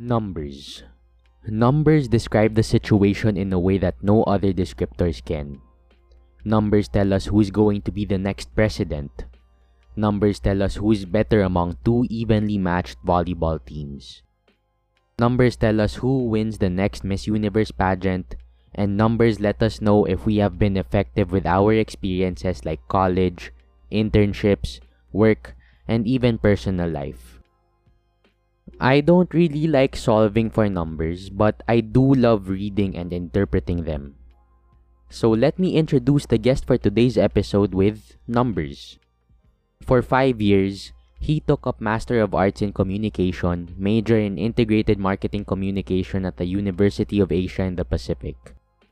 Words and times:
Numbers. 0.00 0.82
Numbers 1.46 2.08
describe 2.08 2.54
the 2.54 2.62
situation 2.62 3.36
in 3.36 3.52
a 3.52 3.60
way 3.60 3.76
that 3.76 4.02
no 4.02 4.22
other 4.22 4.50
descriptors 4.50 5.22
can. 5.22 5.60
Numbers 6.42 6.88
tell 6.88 7.12
us 7.12 7.26
who's 7.26 7.50
going 7.50 7.82
to 7.82 7.92
be 7.92 8.06
the 8.06 8.16
next 8.16 8.54
president. 8.54 9.26
Numbers 9.96 10.40
tell 10.40 10.62
us 10.62 10.76
who's 10.76 11.04
better 11.04 11.42
among 11.42 11.76
two 11.84 12.06
evenly 12.08 12.56
matched 12.56 12.96
volleyball 13.04 13.60
teams. 13.62 14.22
Numbers 15.18 15.56
tell 15.56 15.82
us 15.82 15.96
who 15.96 16.24
wins 16.30 16.56
the 16.56 16.70
next 16.70 17.04
Miss 17.04 17.26
Universe 17.26 17.70
pageant, 17.70 18.36
and 18.74 18.96
numbers 18.96 19.38
let 19.38 19.62
us 19.62 19.82
know 19.82 20.06
if 20.06 20.24
we 20.24 20.38
have 20.38 20.58
been 20.58 20.78
effective 20.78 21.30
with 21.30 21.44
our 21.44 21.74
experiences 21.74 22.64
like 22.64 22.80
college, 22.88 23.52
internships, 23.92 24.80
work, 25.12 25.54
and 25.86 26.06
even 26.06 26.38
personal 26.38 26.88
life. 26.88 27.39
I 28.78 29.00
don't 29.00 29.32
really 29.34 29.66
like 29.66 29.96
solving 29.96 30.50
for 30.50 30.68
numbers, 30.68 31.30
but 31.30 31.62
I 31.66 31.80
do 31.80 32.14
love 32.14 32.48
reading 32.48 32.96
and 32.96 33.12
interpreting 33.12 33.84
them. 33.84 34.16
So 35.08 35.30
let 35.30 35.58
me 35.58 35.74
introduce 35.74 36.26
the 36.26 36.38
guest 36.38 36.66
for 36.66 36.78
today's 36.78 37.18
episode 37.18 37.74
with 37.74 38.16
numbers. 38.28 38.98
For 39.82 40.02
five 40.02 40.40
years, 40.40 40.92
he 41.18 41.40
took 41.40 41.66
up 41.66 41.80
Master 41.80 42.20
of 42.20 42.34
Arts 42.34 42.62
in 42.62 42.72
Communication, 42.72 43.74
major 43.76 44.18
in 44.18 44.38
Integrated 44.38 44.98
Marketing 44.98 45.44
Communication 45.44 46.24
at 46.24 46.36
the 46.36 46.46
University 46.46 47.18
of 47.20 47.32
Asia 47.32 47.62
and 47.62 47.76
the 47.76 47.84
Pacific. 47.84 48.36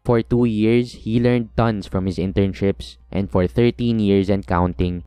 For 0.05 0.23
two 0.23 0.45
years, 0.45 1.05
he 1.05 1.21
learned 1.21 1.57
tons 1.57 1.87
from 1.87 2.07
his 2.07 2.19
internships, 2.19 2.97
and 3.13 3.31
for 3.31 3.47
13 3.47 3.99
years 3.99 4.29
and 4.29 4.47
counting, 4.47 5.05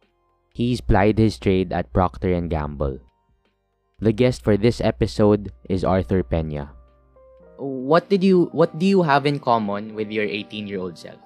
he's 0.53 0.81
plied 0.81 1.17
his 1.17 1.37
trade 1.37 1.73
at 1.73 1.91
Procter 1.91 2.39
& 2.41 2.47
Gamble. 2.47 2.99
The 4.01 4.11
guest 4.11 4.41
for 4.41 4.57
this 4.57 4.81
episode 4.81 5.53
is 5.69 5.85
Arthur 5.85 6.25
Peña. 6.25 6.73
What 7.61 8.09
did 8.09 8.25
you 8.25 8.49
what 8.49 8.73
do 8.81 8.89
you 8.89 9.05
have 9.05 9.29
in 9.29 9.37
common 9.37 9.93
with 9.93 10.09
your 10.09 10.25
18-year-old 10.25 10.97
self? 10.97 11.21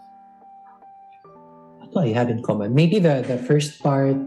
What 1.79 1.95
do 1.95 1.99
I 2.03 2.11
have 2.11 2.27
in 2.27 2.43
common? 2.43 2.75
Maybe 2.75 2.99
the, 2.99 3.23
the 3.23 3.39
first 3.39 3.79
part 3.79 4.19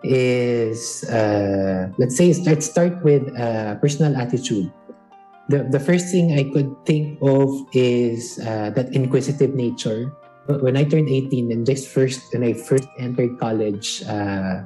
is 0.00 1.04
uh, 1.12 1.92
let's 2.00 2.16
say 2.16 2.32
let's 2.48 2.64
start 2.64 3.04
with 3.04 3.28
uh, 3.36 3.76
personal 3.84 4.16
attitude. 4.16 4.72
The, 5.52 5.68
the 5.68 5.80
first 5.80 6.08
thing 6.08 6.40
I 6.40 6.48
could 6.48 6.72
think 6.88 7.20
of 7.20 7.52
is 7.76 8.40
uh, 8.48 8.72
that 8.80 8.96
inquisitive 8.96 9.52
nature. 9.52 10.08
When 10.48 10.80
I 10.80 10.88
turned 10.88 11.12
18 11.12 11.52
and 11.52 11.68
just 11.68 11.92
first 11.92 12.32
when 12.32 12.40
I 12.48 12.56
first 12.56 12.88
entered 12.96 13.36
college, 13.36 14.00
uh, 14.08 14.64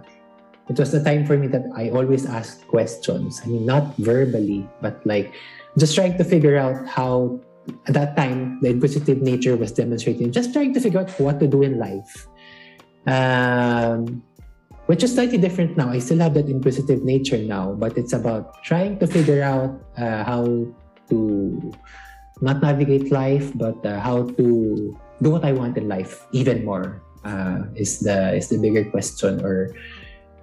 it 0.69 0.79
was 0.79 0.93
the 0.93 1.03
time 1.03 1.27
for 1.27 1.37
me 1.37 1.47
that 1.49 1.65
I 1.75 1.91
always 1.91 2.27
asked 2.27 2.67
questions. 2.69 3.41
I 3.45 3.49
mean, 3.49 3.67
not 3.67 3.97
verbally, 3.97 4.69
but 4.81 5.05
like 5.07 5.35
just 5.79 5.95
trying 5.95 6.19
to 6.19 6.25
figure 6.25 6.57
out 6.57 6.87
how, 6.87 7.41
at 7.87 7.95
that 7.95 8.17
time, 8.17 8.61
the 8.61 8.71
inquisitive 8.71 9.23
nature 9.23 9.57
was 9.57 9.73
demonstrating, 9.73 10.31
just 10.31 10.53
trying 10.53 10.75
to 10.75 10.81
figure 10.81 11.01
out 11.01 11.11
what 11.19 11.41
to 11.41 11.47
do 11.47 11.63
in 11.63 11.79
life. 11.79 12.29
Um, 13.07 14.23
which 14.87 15.03
is 15.03 15.15
slightly 15.15 15.39
different 15.39 15.77
now. 15.77 15.91
I 15.91 15.99
still 15.99 16.19
have 16.19 16.35
that 16.35 16.49
inquisitive 16.49 17.03
nature 17.03 17.39
now, 17.39 17.73
but 17.73 17.97
it's 17.97 18.13
about 18.13 18.63
trying 18.63 18.99
to 18.99 19.07
figure 19.07 19.43
out 19.43 19.79
uh, 19.97 20.25
how 20.25 20.45
to 21.11 21.73
not 22.41 22.61
navigate 22.61 23.11
life, 23.11 23.53
but 23.55 23.79
uh, 23.87 24.01
how 24.01 24.29
to 24.37 24.99
do 25.23 25.31
what 25.31 25.45
I 25.45 25.53
want 25.53 25.79
in 25.79 25.89
life 25.89 26.27
even 26.33 26.65
more. 26.65 27.01
Uh, 27.25 27.71
is 27.79 28.01
the 28.01 28.35
is 28.35 28.51
the 28.51 28.59
bigger 28.59 28.83
question, 28.91 29.39
or 29.47 29.71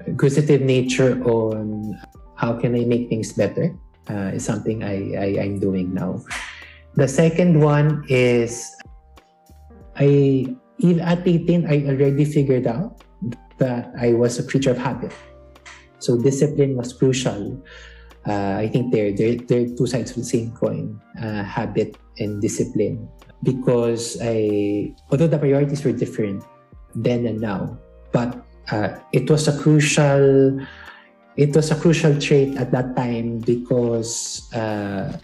inquisitive 0.08 0.62
nature 0.62 1.22
on 1.24 2.00
how 2.36 2.56
can 2.56 2.76
I 2.76 2.86
make 2.86 3.10
things 3.10 3.34
better 3.34 3.76
uh, 4.10 4.32
is 4.34 4.46
something 4.46 4.84
I, 4.84 5.14
I, 5.16 5.28
I'm 5.44 5.60
doing 5.60 5.94
now. 5.94 6.24
The 6.96 7.08
second 7.08 7.60
one 7.60 8.04
is 8.10 8.76
I 9.96 10.56
at 11.02 11.28
18 11.28 11.68
I 11.68 11.86
already 11.86 12.26
figured 12.26 12.68
out 12.68 13.04
that 13.60 13.92
I 14.00 14.14
was 14.14 14.40
a 14.40 14.44
creature 14.44 14.72
of 14.72 14.78
habit. 14.78 15.14
So 16.00 16.18
discipline 16.18 16.76
was 16.78 16.94
crucial. 16.94 17.62
Uh, 18.26 18.56
I 18.58 18.70
think 18.72 18.92
they're, 18.92 19.12
they're, 19.12 19.36
they're 19.36 19.68
two 19.76 19.86
sides 19.86 20.12
of 20.12 20.18
the 20.18 20.24
same 20.24 20.52
coin, 20.52 21.00
uh, 21.22 21.44
habit 21.44 21.98
and 22.18 22.42
discipline. 22.42 23.08
Because 23.44 24.18
I, 24.22 24.96
although 25.12 25.28
the 25.28 25.38
priorities 25.38 25.84
were 25.84 25.92
different 25.92 26.44
then 26.96 27.26
and 27.26 27.40
now, 27.40 27.78
but 28.12 28.46
uh, 28.72 29.00
it 29.12 29.30
was 29.30 29.48
a 29.48 29.56
crucial 29.58 30.60
it 31.38 31.56
was 31.56 31.72
a 31.72 31.76
crucial 31.76 32.20
trait 32.20 32.58
at 32.58 32.72
that 32.72 32.96
time 32.96 33.40
because 33.40 34.52
uh, 34.54 35.16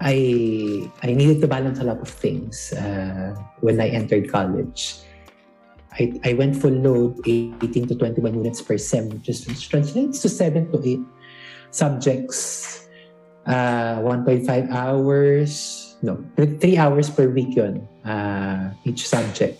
I 0.00 0.86
I 1.02 1.12
needed 1.12 1.40
to 1.42 1.48
balance 1.48 1.80
a 1.80 1.84
lot 1.84 1.98
of 1.98 2.08
things 2.08 2.72
uh, 2.72 3.34
when 3.60 3.80
I 3.80 3.88
entered 3.88 4.30
college. 4.30 5.02
I, 5.98 6.14
I 6.22 6.32
went 6.34 6.54
full 6.54 6.70
load 6.70 7.18
18 7.26 7.88
to 7.88 7.94
21 7.96 8.34
units 8.34 8.62
per 8.62 8.78
sem, 8.78 9.08
which, 9.08 9.28
is, 9.28 9.42
translates 9.66 10.22
to 10.22 10.28
7 10.28 10.70
to 10.70 10.78
8 10.78 11.00
subjects, 11.70 12.86
uh, 13.46 13.98
1.5 13.98 14.70
hours, 14.70 15.96
no, 16.02 16.22
3 16.36 16.76
hours 16.76 17.10
per 17.10 17.28
week 17.28 17.56
yun, 17.56 17.88
uh, 18.04 18.70
each 18.84 19.08
subject. 19.08 19.58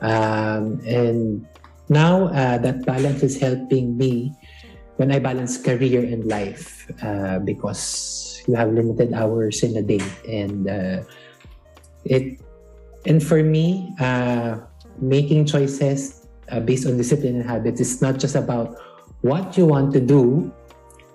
Um, 0.00 0.78
and 0.86 1.48
now 1.88 2.28
uh, 2.28 2.58
that 2.58 2.84
balance 2.84 3.22
is 3.22 3.38
helping 3.38 3.96
me 3.96 4.34
when 4.96 5.12
I 5.12 5.18
balance 5.18 5.60
career 5.60 6.00
and 6.00 6.24
life 6.24 6.90
uh, 7.02 7.38
because 7.40 8.42
you 8.48 8.54
have 8.54 8.72
limited 8.72 9.12
hours 9.12 9.62
in 9.62 9.76
a 9.76 9.82
day 9.82 10.02
and 10.28 10.68
uh, 10.68 11.02
it 12.04 12.40
and 13.04 13.22
for 13.22 13.42
me 13.42 13.94
uh, 14.00 14.58
making 14.98 15.46
choices 15.46 16.26
uh, 16.50 16.60
based 16.60 16.86
on 16.86 16.96
discipline 16.96 17.36
and 17.36 17.48
habits 17.48 17.80
is 17.80 18.00
not 18.00 18.18
just 18.18 18.34
about 18.34 18.78
what 19.22 19.56
you 19.56 19.66
want 19.66 19.92
to 19.92 20.00
do 20.00 20.50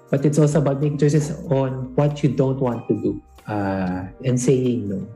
but 0.10 0.26
it's 0.26 0.38
also 0.38 0.60
about 0.60 0.82
making 0.82 0.98
choices 0.98 1.32
on 1.50 1.96
what 1.96 2.22
you 2.22 2.30
don't 2.30 2.60
want 2.60 2.88
to 2.88 2.94
do 3.02 3.22
uh, 3.48 4.06
and 4.24 4.40
saying 4.40 4.88
no 4.88 5.08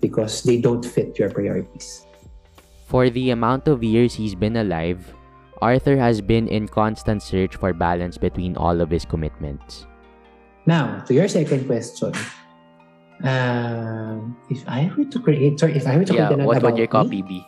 because 0.00 0.42
they 0.42 0.60
don't 0.60 0.84
fit 0.84 1.18
your 1.18 1.30
priorities 1.30 2.06
for 2.90 3.06
the 3.08 3.30
amount 3.30 3.70
of 3.70 3.86
years 3.86 4.18
he's 4.18 4.34
been 4.34 4.58
alive, 4.58 4.98
Arthur 5.62 5.94
has 5.94 6.18
been 6.18 6.50
in 6.50 6.66
constant 6.66 7.22
search 7.22 7.54
for 7.54 7.72
balance 7.72 8.18
between 8.18 8.58
all 8.58 8.82
of 8.82 8.90
his 8.90 9.06
commitments. 9.06 9.86
Now, 10.66 10.98
to 11.06 11.14
your 11.14 11.30
second 11.30 11.70
question, 11.70 12.10
um, 13.22 14.36
if 14.50 14.66
I 14.66 14.90
were 14.98 15.06
to 15.06 15.18
create, 15.22 15.60
sorry, 15.60 15.78
if 15.78 15.86
I 15.86 15.96
were 15.96 16.04
to 16.04 16.14
yeah, 16.14 16.34
what 16.34 16.62
would 16.62 16.76
your 16.76 16.90
copy 16.90 17.22
me, 17.22 17.30
be? 17.30 17.40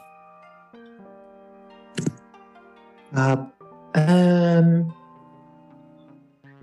Uh, 3.13 3.37
um, 3.99 4.95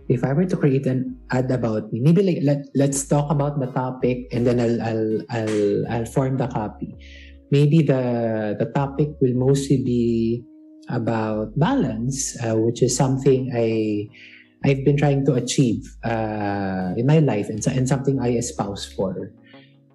if 0.08 0.24
I 0.24 0.32
were 0.34 0.46
to 0.46 0.56
create 0.56 0.88
an 0.88 1.20
ad 1.30 1.52
about 1.52 1.92
me, 1.92 2.00
maybe 2.00 2.24
like 2.24 2.42
let 2.42 2.66
let's 2.74 3.06
talk 3.06 3.30
about 3.30 3.60
the 3.60 3.68
topic 3.76 4.32
and 4.32 4.48
then 4.48 4.58
I'll 4.58 4.82
I'll 4.82 5.22
I'll, 5.30 5.88
I'll 5.92 6.10
form 6.10 6.38
the 6.38 6.48
copy 6.48 6.98
maybe 7.52 7.82
the 7.82 8.56
the 8.58 8.70
topic 8.74 9.10
will 9.22 9.36
mostly 9.36 9.82
be 9.84 10.44
about 10.90 11.54
balance, 11.58 12.36
uh, 12.42 12.58
which 12.58 12.82
is 12.82 12.96
something 12.96 13.52
I 13.54 14.10
I've 14.66 14.84
been 14.84 14.98
trying 14.98 15.26
to 15.26 15.36
achieve 15.36 15.86
uh, 16.04 16.94
in 16.98 17.06
my 17.06 17.20
life 17.20 17.48
and, 17.48 17.66
and 17.68 17.88
something 17.88 18.20
I 18.20 18.36
espouse 18.36 18.86
for. 18.92 19.32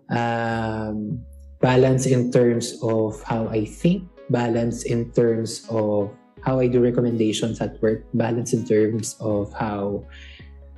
Um, 0.09 1.20
balance 1.60 2.06
in 2.06 2.32
terms 2.32 2.76
of 2.82 3.20
how 3.25 3.48
I 3.48 3.65
think, 3.65 4.09
balance 4.31 4.84
in 4.84 5.12
terms 5.12 5.66
of 5.69 6.12
how 6.41 6.60
I 6.60 6.69
do 6.69 6.81
recommendations 6.81 7.60
at 7.60 7.81
work, 7.81 8.04
balance 8.15 8.53
in 8.53 8.65
terms 8.65 9.16
of 9.21 9.53
how 9.53 10.04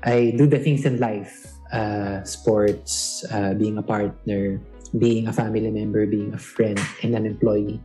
I 0.03 0.35
do 0.39 0.47
the 0.47 0.59
things 0.59 0.87
in 0.87 0.99
life, 0.99 1.35
uh, 1.73 2.23
sports, 2.23 3.25
uh, 3.31 3.55
being 3.55 3.79
a 3.79 3.83
partner, 3.83 4.63
being 4.95 5.27
a 5.27 5.33
family 5.33 5.71
member, 5.71 6.07
being 6.07 6.35
a 6.35 6.39
friend, 6.39 6.79
and 7.03 7.15
an 7.15 7.27
employee. 7.27 7.83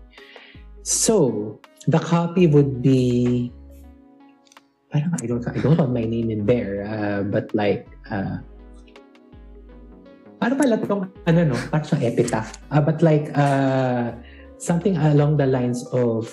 So, 0.83 1.59
the 1.87 1.99
copy 1.99 2.45
would 2.47 2.81
be 2.81 3.51
parang 4.91 5.15
I 5.15 5.25
don't 5.25 5.45
I 5.47 5.57
don't 5.57 5.79
want 5.79 5.95
my 5.95 6.03
name 6.03 6.29
in 6.29 6.45
there, 6.45 6.83
uh, 6.83 7.21
but 7.23 7.49
like 7.55 7.87
uh, 8.11 8.43
paano 10.37 10.53
pala 10.59 10.75
itong 10.77 11.07
ano 11.25 11.55
no, 11.55 11.57
parang 11.71 11.87
siyang 11.87 12.03
epitaph. 12.05 12.59
Uh, 12.69 12.83
but 12.83 12.99
like 12.99 13.31
uh, 13.33 14.11
something 14.59 14.99
along 14.99 15.39
the 15.39 15.47
lines 15.47 15.87
of 15.95 16.27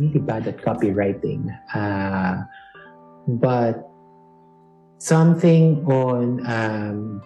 really 0.00 0.18
bad 0.24 0.48
at 0.48 0.58
copywriting. 0.64 1.52
Uh, 1.76 2.42
but 3.38 3.86
something 4.98 5.84
on 5.84 6.40
um, 6.48 7.20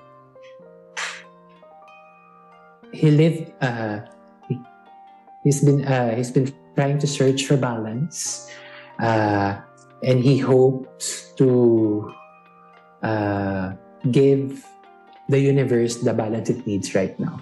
he 2.96 3.10
lived 3.10 3.52
uh, 3.60 4.00
he's 5.44 5.62
been 5.62 5.84
uh, 5.84 6.16
he's 6.16 6.30
been 6.30 6.48
trying 6.74 6.98
to 6.98 7.06
search 7.06 7.44
for 7.44 7.56
balance 7.56 8.48
uh, 8.98 9.60
and 10.02 10.20
he 10.20 10.38
hopes 10.38 11.32
to 11.36 12.12
uh, 13.02 13.72
give 14.10 14.64
the 15.28 15.38
universe 15.38 15.96
the 15.96 16.12
balance 16.12 16.50
it 16.50 16.66
needs 16.66 16.94
right 16.94 17.18
now. 17.18 17.40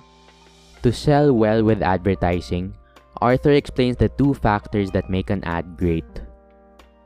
To 0.83 0.93
sell 0.93 1.33
well 1.33 1.65
with 1.65 1.83
advertising, 1.83 2.75
Arthur 3.21 3.53
explains 3.53 3.97
the 3.97 4.09
two 4.09 4.35
factors 4.35 4.91
that 4.93 5.09
make 5.09 5.31
an 5.31 5.43
ad 5.45 5.77
great. 5.77 6.05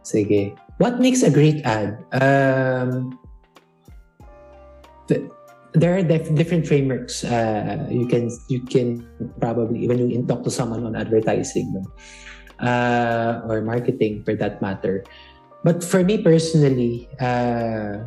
Sige. 0.02 0.56
What 0.78 1.00
makes 1.00 1.22
a 1.22 1.30
great 1.30 1.62
ad? 1.66 1.98
Um, 2.14 3.18
the, 5.06 5.30
there 5.78 5.96
are 5.96 6.02
def- 6.02 6.34
different 6.34 6.66
frameworks. 6.66 7.22
Uh, 7.22 7.86
you 7.88 8.06
can 8.10 8.28
you 8.50 8.60
can 8.66 9.06
probably 9.38 9.86
when 9.86 10.02
you 10.02 10.26
talk 10.26 10.42
to 10.42 10.50
someone 10.50 10.82
on 10.84 10.98
advertising 10.98 11.70
uh, 12.58 13.40
or 13.46 13.62
marketing 13.62 14.26
for 14.26 14.34
that 14.34 14.60
matter. 14.60 15.06
But 15.64 15.82
for 15.82 16.02
me 16.02 16.22
personally, 16.22 17.08
uh, 17.18 18.06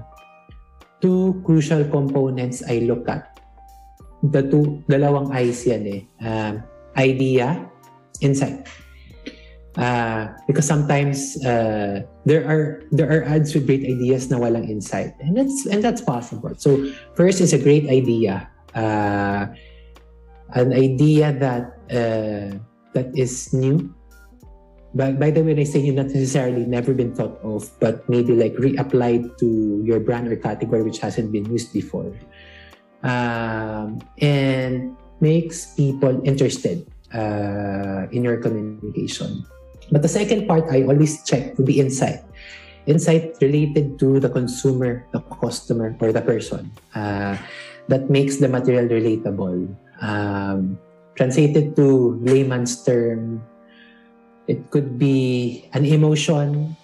two 1.00 1.42
crucial 1.44 1.84
components 1.88 2.64
I 2.64 2.84
look 2.84 3.08
at. 3.08 3.28
The 4.22 4.46
two, 4.46 4.86
dalawang 4.86 5.34
eyes 5.34 5.66
yan 5.66 5.84
eh. 5.88 6.02
Um, 6.22 6.64
idea, 6.96 7.58
insight. 8.22 8.70
Uh, 9.80 10.28
because 10.48 10.68
sometimes 10.68 11.40
uh, 11.48 12.04
there 12.26 12.44
are 12.44 12.84
there 12.92 13.08
are 13.08 13.24
ads 13.24 13.56
with 13.56 13.64
great 13.64 13.88
ideas 13.88 14.28
na 14.28 14.36
walang 14.36 14.68
insight. 14.68 15.16
And 15.24 15.38
that's 15.38 15.64
and 15.64 15.80
that's 15.80 16.04
possible. 16.04 16.52
So 16.60 16.92
first 17.16 17.40
is 17.40 17.56
a 17.56 17.62
great 17.62 17.88
idea. 17.88 18.52
Uh, 18.76 19.48
an 20.60 20.76
idea 20.76 21.32
that 21.40 21.80
that 21.88 23.08
is 23.16 23.54
new. 23.56 23.96
But 24.92 25.24
by 25.24 25.32
the 25.32 25.40
way 25.40 25.56
I 25.56 25.64
say 25.64 25.80
new 25.80 25.96
not 25.96 26.12
necessarily 26.12 26.68
never 26.68 26.92
been 26.92 27.16
thought 27.16 27.40
of 27.40 27.72
but 27.80 28.04
maybe 28.12 28.36
like 28.36 28.60
reapplied 28.60 29.40
to 29.40 29.48
your 29.88 30.04
brand 30.04 30.28
or 30.28 30.36
category 30.36 30.84
which 30.84 31.00
hasn't 31.00 31.32
been 31.32 31.48
used 31.48 31.72
before. 31.72 32.12
Um, 33.08 34.04
and 34.20 35.00
makes 35.24 35.72
people 35.80 36.20
interested 36.28 36.92
in 38.12 38.20
your 38.20 38.44
communication 38.44 39.48
but 39.92 40.02
the 40.02 40.10
second 40.10 40.48
part 40.48 40.72
I 40.72 40.84
always 40.84 41.24
check 41.24 41.58
would 41.58 41.68
be 41.68 41.80
insight. 41.80 42.24
Insight 42.88 43.36
related 43.42 44.00
to 44.00 44.20
the 44.20 44.30
consumer, 44.30 45.06
the 45.12 45.20
customer, 45.44 45.96
or 46.00 46.12
the 46.12 46.22
person 46.22 46.72
uh, 46.96 47.38
that 47.88 48.10
makes 48.10 48.38
the 48.38 48.48
material 48.48 48.88
relatable. 48.88 49.70
Um, 50.02 50.80
translated 51.16 51.76
to 51.76 52.18
layman's 52.24 52.84
term, 52.84 53.44
it 54.48 54.72
could 54.72 54.98
be 54.98 55.70
an 55.74 55.86
emotion, 55.86 56.76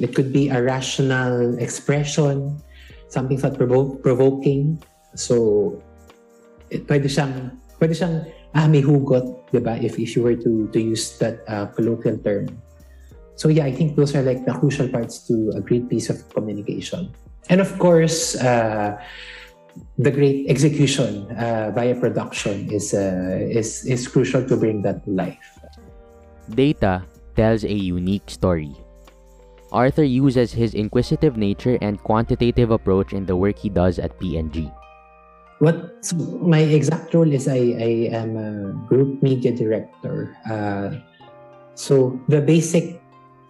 it 0.00 0.14
could 0.14 0.32
be 0.32 0.48
a 0.48 0.58
rational 0.60 1.56
expression, 1.58 2.58
something 3.08 3.38
thought 3.38 3.56
provo- 3.56 3.94
provoking. 4.02 4.82
So, 5.14 5.78
it, 6.70 6.90
pwede 6.90 7.06
siyang, 7.06 7.54
pwede 7.78 7.94
siyang 7.94 8.26
ah, 8.54 8.66
may 8.70 8.82
hugot, 8.82 9.50
di 9.50 9.58
ba? 9.58 9.76
If, 9.76 9.98
if 9.98 10.16
you 10.16 10.22
were 10.22 10.38
to, 10.38 10.68
to 10.70 10.78
use 10.80 11.18
that 11.18 11.42
uh, 11.48 11.66
colloquial 11.74 12.18
term. 12.18 12.48
So 13.34 13.48
yeah, 13.50 13.64
I 13.66 13.72
think 13.72 13.96
those 13.96 14.14
are 14.14 14.22
like 14.22 14.46
the 14.46 14.54
crucial 14.54 14.88
parts 14.88 15.26
to 15.26 15.52
a 15.56 15.60
great 15.60 15.90
piece 15.90 16.08
of 16.08 16.22
communication. 16.30 17.10
And 17.50 17.60
of 17.60 17.78
course, 17.78 18.36
uh, 18.38 18.96
the 19.98 20.10
great 20.10 20.46
execution 20.48 21.26
uh, 21.34 21.72
via 21.74 21.94
production 21.96 22.70
is, 22.70 22.94
uh, 22.94 23.42
is, 23.42 23.84
is 23.84 24.06
crucial 24.06 24.46
to 24.46 24.56
bring 24.56 24.82
that 24.82 25.04
to 25.04 25.10
life. 25.10 25.58
Data 26.54 27.02
tells 27.34 27.64
a 27.64 27.74
unique 27.74 28.30
story. 28.30 28.76
Arthur 29.72 30.04
uses 30.04 30.52
his 30.52 30.74
inquisitive 30.74 31.36
nature 31.36 31.76
and 31.82 31.98
quantitative 32.04 32.70
approach 32.70 33.12
in 33.12 33.26
the 33.26 33.34
work 33.34 33.58
he 33.58 33.68
does 33.68 33.98
at 33.98 34.16
P&G. 34.20 34.70
What 35.58 36.04
so 36.04 36.16
my 36.42 36.60
exact 36.60 37.14
role 37.14 37.30
is 37.30 37.48
I, 37.48 37.78
I 37.78 37.92
am 38.10 38.36
a 38.36 38.50
group 38.88 39.22
media 39.22 39.52
director. 39.54 40.36
Uh, 40.50 40.98
so 41.74 42.18
the 42.28 42.40
basic, 42.40 43.00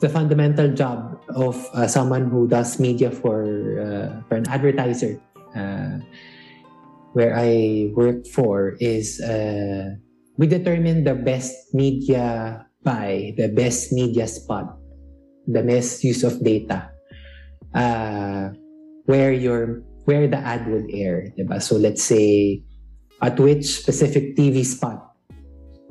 the 0.00 0.08
fundamental 0.08 0.72
job 0.72 1.20
of 1.34 1.56
uh, 1.72 1.86
someone 1.86 2.28
who 2.28 2.46
does 2.46 2.78
media 2.78 3.10
for 3.10 3.44
uh, 3.80 4.22
for 4.28 4.36
an 4.36 4.48
advertiser, 4.48 5.20
uh, 5.56 5.98
where 7.12 7.36
I 7.36 7.90
work 7.96 8.26
for, 8.26 8.76
is 8.80 9.20
uh, 9.20 9.96
we 10.36 10.46
determine 10.46 11.04
the 11.04 11.14
best 11.14 11.74
media 11.74 12.66
buy, 12.82 13.32
the 13.36 13.48
best 13.48 13.92
media 13.92 14.28
spot, 14.28 14.76
the 15.46 15.62
best 15.62 16.04
use 16.04 16.22
of 16.22 16.44
data, 16.44 16.90
uh, 17.72 18.50
where 19.06 19.32
your 19.32 19.82
where 20.04 20.28
the 20.28 20.38
ad 20.38 20.68
would 20.68 20.88
air, 20.92 21.32
diba? 21.36 21.60
So 21.60 21.76
let's 21.76 22.02
say 22.02 22.62
at 23.22 23.38
which 23.40 23.64
specific 23.64 24.36
TV 24.36 24.64
spot 24.64 25.14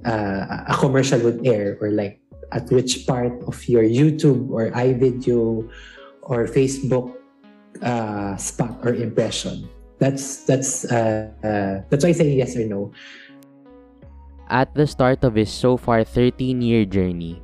uh, 0.06 0.70
a 0.70 0.76
commercial 0.78 1.20
would 1.22 1.46
air 1.48 1.78
or 1.82 1.90
like 1.90 2.20
at 2.52 2.70
which 2.70 3.08
part 3.08 3.34
of 3.48 3.58
your 3.68 3.84
YouTube 3.84 4.50
or 4.52 4.70
iVideo 4.72 5.68
or 6.22 6.46
Facebook 6.46 7.16
uh, 7.82 8.38
spot 8.38 8.78
or 8.84 8.94
impression. 8.94 9.68
That's 9.98 10.44
that's 10.46 10.86
uh, 10.86 11.32
uh, 11.42 11.88
that's 11.90 12.04
why 12.04 12.12
I 12.12 12.18
say 12.18 12.30
yes 12.36 12.56
or 12.56 12.68
no. 12.68 12.92
At 14.50 14.76
the 14.76 14.86
start 14.86 15.24
of 15.24 15.36
his 15.36 15.50
so 15.50 15.78
far 15.78 16.04
13 16.04 16.62
year 16.62 16.86
journey, 16.86 17.42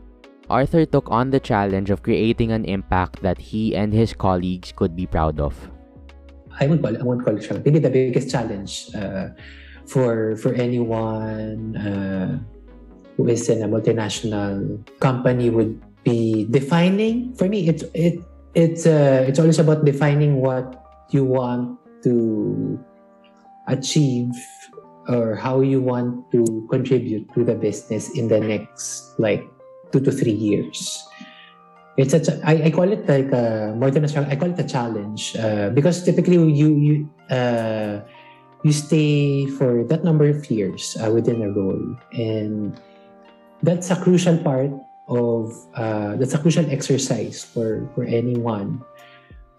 Arthur 0.50 0.86
took 0.86 1.10
on 1.10 1.31
the 1.31 1.39
challenge 1.39 1.89
of 1.89 2.04
creating 2.04 2.51
an 2.51 2.65
impact 2.65 3.24
that 3.24 3.39
he 3.39 3.74
and 3.75 3.94
his 3.94 4.13
colleagues 4.13 4.74
could 4.75 4.95
be 4.95 5.07
proud 5.07 5.39
of. 5.39 5.56
I 6.60 6.68
would 6.68 6.82
call 6.82 6.96
it, 6.96 7.02
I 7.02 7.04
won't 7.04 7.24
call 7.24 7.36
it 7.38 7.42
challenge. 7.42 7.66
Maybe 7.66 7.80
the 7.80 7.90
biggest 7.90 8.30
challenge 8.30 8.92
uh, 8.96 9.30
for 9.88 10.36
for 10.36 10.54
anyone 10.54 11.76
uh, 11.76 12.40
who 13.18 13.28
is 13.28 13.48
in 13.50 13.64
a 13.64 13.68
multinational 13.68 14.84
company 15.00 15.50
would 15.50 15.80
be 16.04 16.46
defining. 16.52 17.34
For 17.36 17.48
me, 17.48 17.68
it's 17.68 17.84
it 17.94 18.20
it's 18.56 18.86
uh, 18.86 19.26
it's 19.28 19.40
always 19.40 19.60
about 19.60 19.86
defining 19.86 20.42
what 20.44 20.76
you 21.10 21.24
want 21.24 21.80
to 22.04 22.80
achieve 23.68 24.32
or 25.08 25.36
how 25.36 25.62
you 25.62 25.82
want 25.82 26.30
to 26.32 26.68
contribute 26.70 27.26
to 27.34 27.44
the 27.44 27.56
business 27.56 28.14
in 28.14 28.28
the 28.28 28.40
next 28.40 29.18
like 29.18 29.46
two 29.92 30.00
to 30.00 30.12
three 30.12 30.36
years 30.36 31.02
it's 32.00 32.16
a 32.16 32.40
I, 32.48 32.68
I 32.68 32.69
call 32.72 32.88
it 32.88 33.04
like 33.07 33.31
a, 33.36 33.75
more 33.75 33.92
than 33.92 34.06
a 34.06 34.07
struggle. 34.07 34.31
I 34.31 34.36
call 34.40 34.51
it 34.51 34.60
a 34.60 34.63
challenge 34.63 35.36
uh, 35.36 35.70
because 35.70 36.03
typically 36.03 36.39
you 36.39 36.72
you 36.79 36.96
uh, 37.27 38.00
you 38.63 38.72
stay 38.72 39.46
for 39.60 39.84
that 39.84 40.08
number 40.08 40.27
of 40.32 40.39
years 40.48 40.96
uh, 41.03 41.12
within 41.12 41.44
a 41.44 41.51
role, 41.51 41.84
and 42.15 42.79
that's 43.63 43.91
a 43.91 44.00
crucial 44.00 44.38
part 44.39 44.72
of 45.12 45.51
uh, 45.75 46.15
that's 46.15 46.34
a 46.34 46.39
crucial 46.39 46.63
exercise 46.72 47.44
for 47.44 47.84
for 47.96 48.08
anyone 48.08 48.79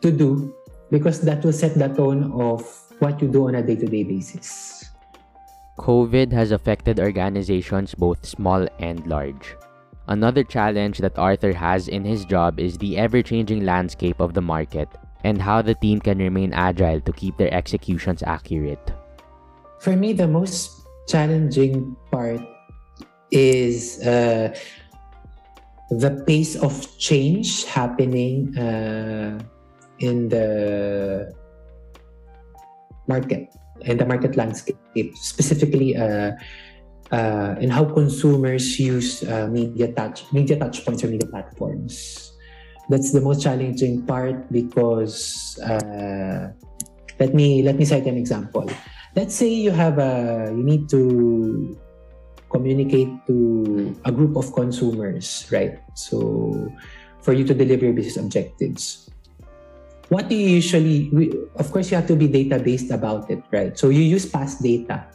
to 0.01 0.09
do 0.11 0.49
because 0.89 1.21
that 1.29 1.45
will 1.45 1.53
set 1.53 1.77
the 1.77 1.93
tone 1.93 2.33
of 2.33 2.65
what 3.05 3.21
you 3.21 3.29
do 3.29 3.49
on 3.49 3.55
a 3.55 3.63
day-to-day 3.63 4.05
basis. 4.05 4.81
COVID 5.79 6.33
has 6.33 6.53
affected 6.53 7.01
organizations 7.01 7.95
both 7.95 8.25
small 8.25 8.69
and 8.81 9.07
large. 9.07 9.57
Another 10.11 10.43
challenge 10.43 10.99
that 10.99 11.17
Arthur 11.17 11.55
has 11.55 11.87
in 11.87 12.03
his 12.03 12.25
job 12.25 12.59
is 12.59 12.77
the 12.79 12.99
ever 12.99 13.23
changing 13.23 13.65
landscape 13.65 14.19
of 14.19 14.35
the 14.35 14.43
market 14.43 14.89
and 15.23 15.41
how 15.41 15.63
the 15.63 15.77
team 15.77 16.01
can 16.01 16.19
remain 16.19 16.53
agile 16.53 17.01
to 17.03 17.13
keep 17.13 17.37
their 17.39 17.55
executions 17.55 18.21
accurate. 18.27 18.91
For 19.79 19.95
me, 19.95 20.13
the 20.13 20.27
most 20.27 20.83
challenging 21.07 21.95
part 22.11 22.43
is 23.31 24.03
uh, 24.03 24.51
the 25.91 26.25
pace 26.27 26.57
of 26.57 26.75
change 26.99 27.65
happening 27.67 28.59
uh, 28.59 29.39
in 30.01 30.29
the 30.29 31.33
market 33.07 33.47
in 33.83 33.97
the 33.97 34.05
market 34.05 34.37
landscape, 34.37 34.77
specifically. 35.15 35.97
Uh, 35.97 36.33
uh, 37.13 37.59
and 37.61 37.73
how 37.73 37.85
consumers 37.85 38.79
use 38.79 39.23
uh, 39.25 39.49
media 39.51 39.93
touch 39.93 40.25
media 40.33 40.59
touch 40.59 40.85
points 40.85 41.05
or 41.05 41.09
media 41.09 41.27
platforms. 41.27 42.33
That's 42.89 43.13
the 43.13 43.21
most 43.21 43.43
challenging 43.43 44.03
part 44.07 44.51
because 44.51 45.59
uh, 45.63 46.51
let 47.19 47.35
me 47.35 47.63
let 47.63 47.77
me 47.77 47.85
cite 47.85 48.07
an 48.07 48.17
example. 48.17 48.71
Let's 49.15 49.35
say 49.35 49.51
you 49.51 49.71
have 49.71 49.99
a 49.99 50.51
you 50.51 50.63
need 50.63 50.89
to 50.91 51.79
communicate 52.51 53.11
to 53.27 53.95
a 54.05 54.11
group 54.11 54.35
of 54.35 54.53
consumers, 54.53 55.47
right? 55.51 55.79
So 55.95 56.67
for 57.23 57.33
you 57.33 57.45
to 57.47 57.55
deliver 57.55 57.87
your 57.87 57.95
business 57.95 58.19
objectives. 58.19 59.11
What 60.11 60.27
do 60.29 60.35
you 60.35 60.59
usually, 60.59 61.07
of 61.55 61.71
course, 61.71 61.91
you 61.91 61.97
have 61.97 62.09
to 62.09 62.17
be 62.17 62.27
data 62.27 62.59
based 62.59 62.91
about 62.91 63.31
it, 63.31 63.45
right? 63.53 63.79
So 63.79 63.91
you 63.91 64.03
use 64.03 64.27
past 64.27 64.61
data 64.61 65.07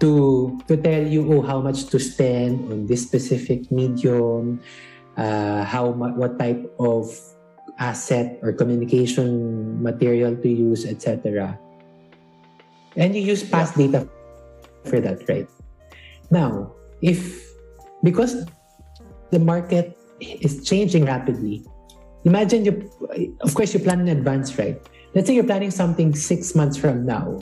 to 0.00 0.58
to 0.68 0.76
tell 0.76 1.02
you 1.02 1.26
oh 1.32 1.42
how 1.42 1.60
much 1.60 1.86
to 1.90 1.98
spend 1.98 2.70
on 2.72 2.86
this 2.86 3.02
specific 3.02 3.70
medium 3.72 4.60
uh, 5.16 5.64
how 5.64 5.90
what 5.90 6.38
type 6.38 6.62
of 6.78 7.10
asset 7.78 8.38
or 8.42 8.52
communication 8.52 9.82
material 9.82 10.34
to 10.36 10.48
use 10.48 10.86
etc 10.86 11.58
And 12.98 13.14
you 13.14 13.22
use 13.22 13.46
past 13.46 13.78
data 13.78 14.08
for 14.84 15.00
that, 15.00 15.22
right? 15.28 15.48
Now, 16.30 16.74
if 17.00 17.46
because 18.02 18.44
the 19.30 19.38
market 19.38 19.96
is 20.20 20.64
changing 20.66 21.06
rapidly, 21.06 21.64
imagine 22.24 22.64
you, 22.64 22.90
of 23.40 23.54
course, 23.54 23.72
you 23.72 23.80
plan 23.80 24.00
in 24.02 24.08
advance, 24.08 24.58
right? 24.58 24.82
Let's 25.14 25.28
say 25.28 25.34
you're 25.34 25.46
planning 25.46 25.70
something 25.70 26.14
six 26.14 26.54
months 26.54 26.76
from 26.76 27.06
now, 27.06 27.38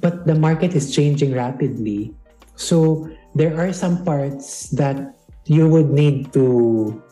but 0.00 0.26
the 0.26 0.34
market 0.34 0.74
is 0.74 0.94
changing 0.94 1.34
rapidly. 1.34 2.14
So 2.56 3.08
there 3.34 3.58
are 3.60 3.72
some 3.72 4.04
parts 4.04 4.70
that 4.70 5.16
you 5.44 5.68
would 5.68 5.90
need 5.90 6.32
to 6.32 7.02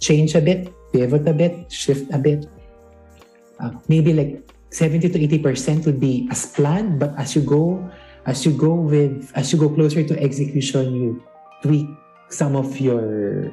change 0.00 0.34
a 0.34 0.40
bit, 0.40 0.72
pivot 0.92 1.26
a 1.28 1.32
bit, 1.32 1.70
shift 1.72 2.12
a 2.12 2.18
bit. 2.18 2.46
Uh, 3.60 3.70
maybe 3.88 4.12
like 4.12 4.42
70 4.70 5.08
to 5.10 5.18
80% 5.38 5.86
would 5.86 6.00
be 6.00 6.28
as 6.30 6.46
planned, 6.46 6.98
but 6.98 7.14
as 7.16 7.36
you 7.36 7.42
go, 7.42 7.78
as 8.26 8.44
you 8.44 8.52
go 8.52 8.74
with, 8.74 9.30
as 9.34 9.52
you 9.52 9.58
go 9.58 9.68
closer 9.68 10.02
to 10.02 10.18
execution, 10.20 10.94
you 10.94 11.22
tweak 11.62 11.86
some 12.28 12.56
of 12.56 12.80
your 12.80 13.52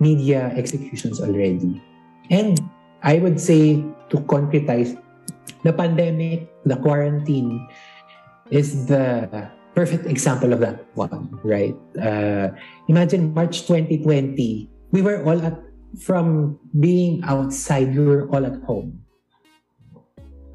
media 0.00 0.52
executions 0.56 1.20
already. 1.20 1.80
And 2.30 2.60
I 3.02 3.18
would 3.18 3.40
say 3.40 3.80
to 4.10 4.16
concretize, 4.28 5.00
the 5.62 5.72
pandemic, 5.72 6.48
the 6.64 6.76
quarantine 6.76 7.68
is 8.50 8.86
the 8.86 9.50
perfect 9.74 10.06
example 10.06 10.52
of 10.52 10.60
that 10.60 10.86
one, 10.94 11.38
right? 11.44 11.76
Uh, 12.00 12.50
imagine 12.88 13.32
March 13.34 13.66
2020, 13.66 14.68
we 14.90 15.02
were 15.02 15.22
all 15.24 15.40
at, 15.42 15.58
from 16.02 16.58
being 16.78 17.22
outside, 17.24 17.94
we 17.96 18.04
were 18.04 18.28
all 18.30 18.44
at 18.44 18.60
home. 18.62 19.00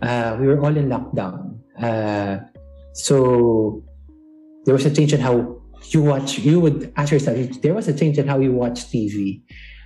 Uh, 0.01 0.37
we 0.39 0.47
were 0.47 0.59
all 0.59 0.75
in 0.75 0.89
lockdown. 0.89 1.57
Uh, 1.79 2.39
so 2.93 3.83
there 4.65 4.73
was 4.73 4.85
a 4.85 4.93
change 4.93 5.13
in 5.13 5.19
how 5.19 5.61
you 5.89 6.01
watch, 6.01 6.39
you 6.39 6.59
would 6.59 6.91
ask 6.95 7.11
yourself, 7.11 7.37
there 7.61 7.73
was 7.73 7.87
a 7.87 7.93
change 7.93 8.17
in 8.17 8.27
how 8.27 8.39
you 8.39 8.51
watch 8.51 8.85
TV. 8.91 9.41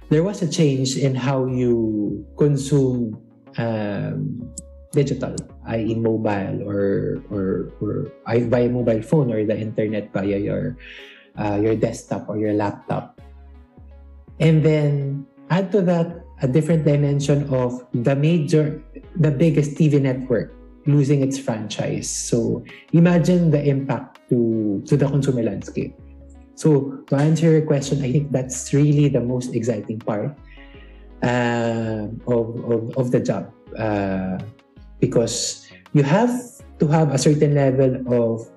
There 0.09 0.23
was 0.23 0.41
a 0.41 0.49
change 0.49 0.97
in 0.97 1.13
how 1.13 1.45
you 1.45 2.25
consume 2.37 3.21
um, 3.57 4.51
digital, 4.91 5.35
i.e. 5.67 5.95
mobile 5.95 6.63
or, 6.65 7.21
or, 7.29 7.71
or 7.81 8.11
via 8.25 8.69
mobile 8.69 9.01
phone 9.01 9.31
or 9.31 9.45
the 9.45 9.57
internet 9.57 10.11
via 10.13 10.37
your, 10.37 10.77
uh, 11.37 11.59
your 11.61 11.75
desktop 11.75 12.27
or 12.29 12.37
your 12.37 12.53
laptop. 12.53 13.21
And 14.39 14.63
then 14.63 15.25
add 15.49 15.71
to 15.73 15.81
that 15.81 16.23
a 16.41 16.47
different 16.47 16.85
dimension 16.85 17.53
of 17.53 17.85
the 17.93 18.15
major, 18.15 18.81
the 19.15 19.31
biggest 19.31 19.75
TV 19.75 20.01
network 20.01 20.55
losing 20.85 21.21
its 21.21 21.37
franchise. 21.37 22.09
So 22.09 22.63
imagine 22.93 23.51
the 23.51 23.61
impact 23.63 24.19
to, 24.29 24.81
to 24.87 24.97
the 24.97 25.07
consumer 25.07 25.43
landscape. 25.43 25.93
So 26.55 27.03
to 27.07 27.15
answer 27.15 27.51
your 27.51 27.65
question, 27.65 28.03
I 28.03 28.11
think 28.11 28.31
that's 28.31 28.73
really 28.73 29.07
the 29.07 29.21
most 29.21 29.53
exciting 29.53 29.99
part 29.99 30.35
uh, 31.21 32.07
of, 32.27 32.45
of, 32.65 32.97
of 32.97 33.11
the 33.11 33.19
job. 33.19 33.53
Uh, 33.77 34.39
because 34.99 35.67
you 35.93 36.03
have 36.03 36.31
to 36.79 36.87
have 36.87 37.13
a 37.13 37.17
certain 37.17 37.55
level 37.55 37.99
of 38.07 38.47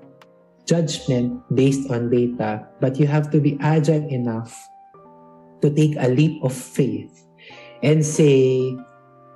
judgment 0.66 1.42
based 1.54 1.90
on 1.90 2.10
data, 2.10 2.66
but 2.80 2.98
you 2.98 3.06
have 3.06 3.30
to 3.30 3.40
be 3.40 3.58
agile 3.60 4.06
enough 4.08 4.54
to 5.62 5.70
take 5.70 5.94
a 5.98 6.08
leap 6.08 6.42
of 6.42 6.52
faith 6.52 7.26
and 7.82 8.04
say 8.04 8.74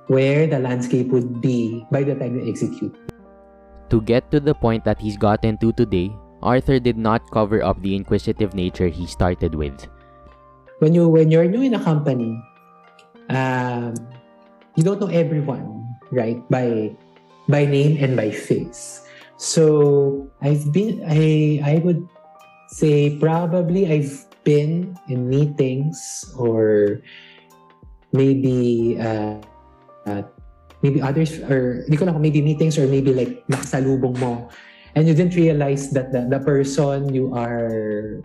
where 0.07 0.47
the 0.47 0.59
landscape 0.59 1.07
would 1.09 1.41
be 1.41 1.83
by 1.91 2.03
the 2.03 2.15
time 2.15 2.39
you 2.39 2.47
execute. 2.47 2.95
To 3.89 4.01
get 4.01 4.31
to 4.31 4.39
the 4.39 4.55
point 4.55 4.83
that 4.83 4.99
he's 4.99 5.17
gotten 5.17 5.57
to 5.59 5.71
today, 5.71 6.11
Arthur 6.43 6.79
did 6.79 6.97
not 6.97 7.23
cover 7.31 7.63
up 7.63 7.81
the 7.81 7.95
inquisitive 7.95 8.53
nature 8.53 8.87
he 8.87 9.07
started 9.07 9.55
with. 9.55 9.87
When 10.79 10.93
you 10.93 11.09
when 11.09 11.31
you're 11.31 11.47
new 11.47 11.63
in 11.63 11.73
a 11.73 11.81
company, 11.81 12.37
um, 13.31 13.95
you 14.75 14.83
don't 14.83 15.01
know 15.01 15.09
everyone 15.09 15.86
right? 16.11 16.39
By 16.49 16.95
by 17.47 17.65
name 17.65 17.97
and 18.03 18.15
by 18.15 18.31
face. 18.31 19.03
So 19.37 20.27
I've 20.41 20.71
been 20.73 21.03
I 21.05 21.61
I 21.63 21.75
would 21.85 22.03
say 22.69 23.15
probably 23.17 23.87
I've 23.87 24.27
been 24.43 24.95
in 25.07 25.27
meetings 25.27 25.99
or 26.39 26.99
maybe 28.15 28.95
uh, 28.99 29.39
uh, 30.07 30.23
maybe 30.81 31.03
others 31.03 31.39
or 31.51 31.83
hindi 31.87 31.97
ko 31.99 32.07
lang 32.07 32.19
maybe 32.23 32.39
meetings 32.41 32.79
or 32.79 32.87
maybe 32.87 33.11
like 33.11 33.43
nakasalubong 33.51 34.15
mo 34.19 34.47
and 34.95 35.07
you 35.07 35.13
didn't 35.13 35.35
realize 35.35 35.91
that 35.91 36.11
the, 36.15 36.25
the 36.31 36.39
person 36.39 37.11
you 37.13 37.35
are 37.35 38.23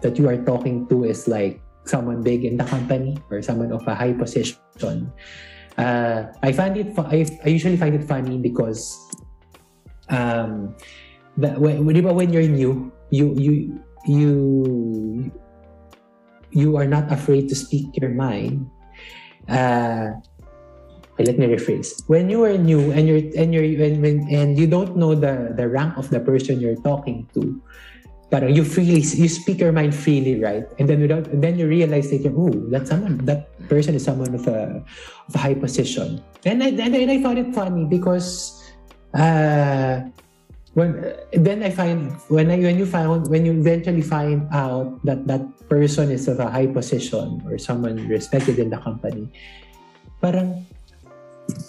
that 0.00 0.16
you 0.16 0.28
are 0.28 0.40
talking 0.48 0.88
to 0.88 1.04
is 1.04 1.28
like 1.28 1.60
someone 1.84 2.24
big 2.24 2.44
in 2.44 2.56
the 2.56 2.64
company 2.64 3.16
or 3.30 3.44
someone 3.44 3.72
of 3.72 3.84
a 3.86 3.94
high 3.94 4.12
position 4.12 5.12
uh, 5.78 6.32
I 6.42 6.52
find 6.52 6.76
it 6.76 6.92
I, 6.98 7.26
I 7.44 7.48
usually 7.48 7.76
find 7.76 7.94
it 7.94 8.04
funny 8.04 8.38
because 8.38 8.98
um 10.10 10.74
that 11.38 11.58
when, 11.58 11.84
when 11.84 12.32
you're 12.32 12.48
new 12.48 12.92
you 13.10 13.34
you 13.34 13.80
you 14.06 15.32
you 16.50 16.76
are 16.76 16.86
not 16.86 17.10
afraid 17.10 17.48
to 17.48 17.54
speak 17.56 17.90
your 17.98 18.10
mind. 18.10 18.70
Uh 19.48 20.12
let 21.18 21.38
me 21.38 21.46
rephrase. 21.46 22.02
When 22.10 22.28
you 22.28 22.42
are 22.42 22.58
new 22.58 22.90
and 22.90 23.06
you're 23.06 23.22
and 23.38 23.54
you're 23.54 23.62
and, 23.62 24.02
and 24.30 24.58
you 24.58 24.66
don't 24.66 24.96
know 24.96 25.14
the 25.14 25.54
the 25.54 25.68
rank 25.68 25.96
of 25.96 26.10
the 26.10 26.18
person 26.18 26.58
you're 26.58 26.78
talking 26.82 27.28
to 27.34 27.62
but 28.34 28.50
you 28.50 28.66
freely 28.66 28.98
you 28.98 29.30
speak 29.30 29.62
your 29.62 29.70
mind 29.70 29.94
freely, 29.94 30.42
right? 30.42 30.66
And 30.82 30.90
then 30.90 30.98
without 30.98 31.30
and 31.30 31.38
then 31.38 31.54
you 31.54 31.70
realize 31.70 32.10
that 32.10 32.26
oh, 32.34 32.50
that 32.74 32.90
someone 32.90 33.22
that 33.30 33.46
person 33.70 33.94
is 33.94 34.02
someone 34.02 34.34
of 34.34 34.50
a 34.50 34.82
of 35.30 35.32
a 35.32 35.38
high 35.38 35.54
position. 35.54 36.18
And 36.42 36.58
I 36.58 36.74
and, 36.74 36.90
and 36.98 37.10
I 37.14 37.22
found 37.22 37.38
it 37.38 37.54
funny 37.54 37.86
because 37.86 38.58
uh, 39.14 40.02
when 40.74 41.14
then 41.30 41.62
I 41.62 41.70
find 41.70 42.10
when 42.26 42.50
I 42.50 42.58
when 42.58 42.74
you 42.74 42.90
found 42.90 43.30
when 43.30 43.46
you 43.46 43.54
eventually 43.54 44.02
find 44.02 44.50
out 44.50 44.98
that 45.06 45.30
that 45.30 45.46
person 45.70 46.10
is 46.10 46.26
of 46.26 46.42
a 46.42 46.50
high 46.50 46.66
position 46.66 47.38
or 47.46 47.54
someone 47.54 48.02
respected 48.10 48.58
in 48.58 48.66
the 48.74 48.82
company, 48.82 49.30
parang 50.18 50.66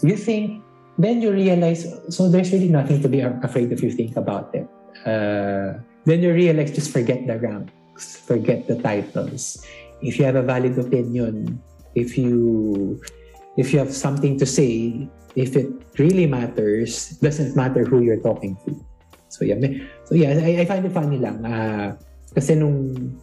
you 0.01 0.17
think 0.17 0.65
then 0.97 1.21
you 1.21 1.29
realize 1.29 1.85
so 2.09 2.25
there's 2.25 2.49
really 2.49 2.73
nothing 2.73 3.05
to 3.05 3.09
be 3.09 3.21
afraid 3.21 3.69
if 3.69 3.85
you 3.85 3.93
think 3.93 4.17
about 4.17 4.49
it. 4.57 4.65
Uh, 5.05 5.77
then 6.05 6.21
you 6.21 6.33
realize 6.33 6.71
just 6.71 6.91
forget 6.91 7.25
the 7.27 7.37
ranks, 7.37 8.17
forget 8.17 8.67
the 8.67 8.77
titles. 8.81 9.65
If 10.01 10.17
you 10.17 10.25
have 10.25 10.35
a 10.35 10.45
valid 10.45 10.77
opinion, 10.77 11.61
if 11.95 12.17
you 12.17 13.01
if 13.57 13.73
you 13.73 13.79
have 13.79 13.93
something 13.93 14.37
to 14.37 14.45
say, 14.45 15.07
if 15.35 15.55
it 15.55 15.67
really 15.97 16.27
matters, 16.27 17.17
doesn't 17.19 17.55
matter 17.55 17.83
who 17.83 18.01
you're 18.01 18.21
talking 18.21 18.57
to. 18.65 18.75
So 19.29 19.43
yeah, 19.43 19.59
so 20.05 20.15
yeah, 20.15 20.39
I, 20.39 20.63
I 20.63 20.65
find 20.65 20.85
it 20.85 20.93
funny 20.93 21.17
lang. 21.19 21.43
Uh, 21.43 21.97
kasi 22.35 22.55
nung, 22.55 23.19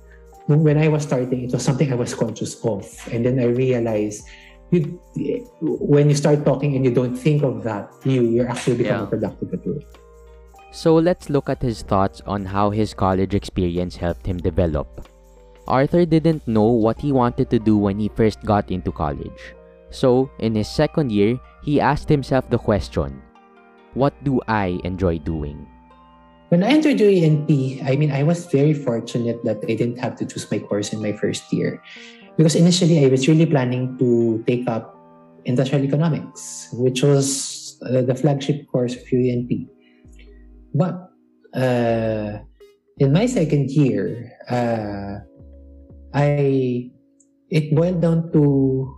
nung 0.48 0.64
when 0.64 0.76
I 0.76 0.88
was 0.88 1.04
starting, 1.04 1.48
it 1.48 1.52
was 1.52 1.64
something 1.64 1.92
I 1.92 1.96
was 1.96 2.12
conscious 2.12 2.56
of. 2.64 2.84
And 3.12 3.24
then 3.24 3.40
I 3.40 3.48
realized 3.48 4.24
you, 4.72 5.00
when 5.60 6.08
you 6.08 6.16
start 6.16 6.44
talking 6.44 6.76
and 6.76 6.84
you 6.84 6.92
don't 6.92 7.16
think 7.16 7.44
of 7.44 7.62
that, 7.64 7.92
you, 8.04 8.24
you're 8.24 8.48
actually 8.48 8.76
becoming 8.76 9.04
yeah. 9.04 9.12
productive 9.12 9.52
at 9.52 9.66
work. 9.66 9.84
So 10.72 10.96
let's 10.96 11.28
look 11.28 11.52
at 11.52 11.60
his 11.60 11.82
thoughts 11.84 12.24
on 12.24 12.48
how 12.48 12.70
his 12.70 12.94
college 12.94 13.34
experience 13.34 13.94
helped 13.94 14.24
him 14.24 14.38
develop. 14.38 14.88
Arthur 15.68 16.06
didn't 16.08 16.48
know 16.48 16.72
what 16.72 16.98
he 16.98 17.12
wanted 17.12 17.50
to 17.50 17.60
do 17.60 17.76
when 17.76 18.00
he 18.00 18.08
first 18.08 18.40
got 18.42 18.70
into 18.72 18.90
college. 18.90 19.54
So, 19.90 20.30
in 20.40 20.56
his 20.56 20.72
second 20.72 21.12
year, 21.12 21.38
he 21.62 21.78
asked 21.78 22.08
himself 22.08 22.48
the 22.48 22.56
question 22.56 23.20
What 23.92 24.16
do 24.24 24.40
I 24.48 24.80
enjoy 24.82 25.20
doing? 25.20 25.68
When 26.48 26.64
I 26.64 26.72
entered 26.72 27.00
UA&P, 27.00 27.84
I 27.84 27.96
mean, 27.96 28.10
I 28.10 28.24
was 28.24 28.48
very 28.48 28.72
fortunate 28.72 29.44
that 29.44 29.60
I 29.68 29.76
didn't 29.76 30.00
have 30.00 30.16
to 30.16 30.26
choose 30.26 30.48
my 30.50 30.58
course 30.58 30.92
in 30.92 31.00
my 31.00 31.12
first 31.12 31.52
year. 31.52 31.80
Because 32.36 32.56
initially, 32.56 33.04
I 33.04 33.08
was 33.08 33.28
really 33.28 33.44
planning 33.44 33.96
to 34.00 34.42
take 34.46 34.64
up 34.68 34.96
industrial 35.44 35.84
economics, 35.84 36.72
which 36.72 37.02
was 37.02 37.76
the 37.80 38.16
flagship 38.16 38.64
course 38.72 38.96
of 38.96 39.04
UA&P. 39.12 39.68
But 40.74 41.12
uh, 41.54 42.40
in 42.98 43.12
my 43.12 43.26
second 43.26 43.70
year, 43.70 44.32
uh, 44.48 45.20
I 46.12 46.90
it 47.48 47.74
boiled 47.76 48.00
down 48.00 48.32
to 48.32 48.88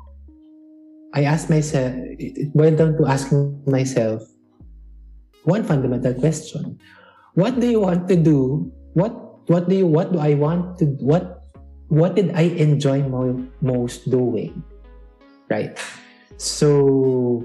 I 1.15 1.25
asked 1.27 1.51
myself 1.51 1.95
it 2.19 2.55
boiled 2.55 2.79
down 2.79 2.99
to 2.99 3.07
asking 3.07 3.63
myself 3.67 4.23
one 5.45 5.63
fundamental 5.63 6.15
question: 6.15 6.79
What 7.35 7.61
do 7.61 7.67
you 7.67 7.81
want 7.81 8.09
to 8.09 8.17
do? 8.17 8.71
What 8.95 9.15
what 9.51 9.69
do 9.69 9.75
you 9.75 9.87
what 9.87 10.13
do 10.13 10.19
I 10.19 10.35
want 10.35 10.79
to 10.79 10.87
what 11.03 11.45
what 11.89 12.17
did 12.17 12.35
I 12.35 12.55
enjoy 12.59 13.03
mo- 13.07 13.47
most 13.61 14.11
doing? 14.11 14.63
Right. 15.51 15.79
So 16.39 17.45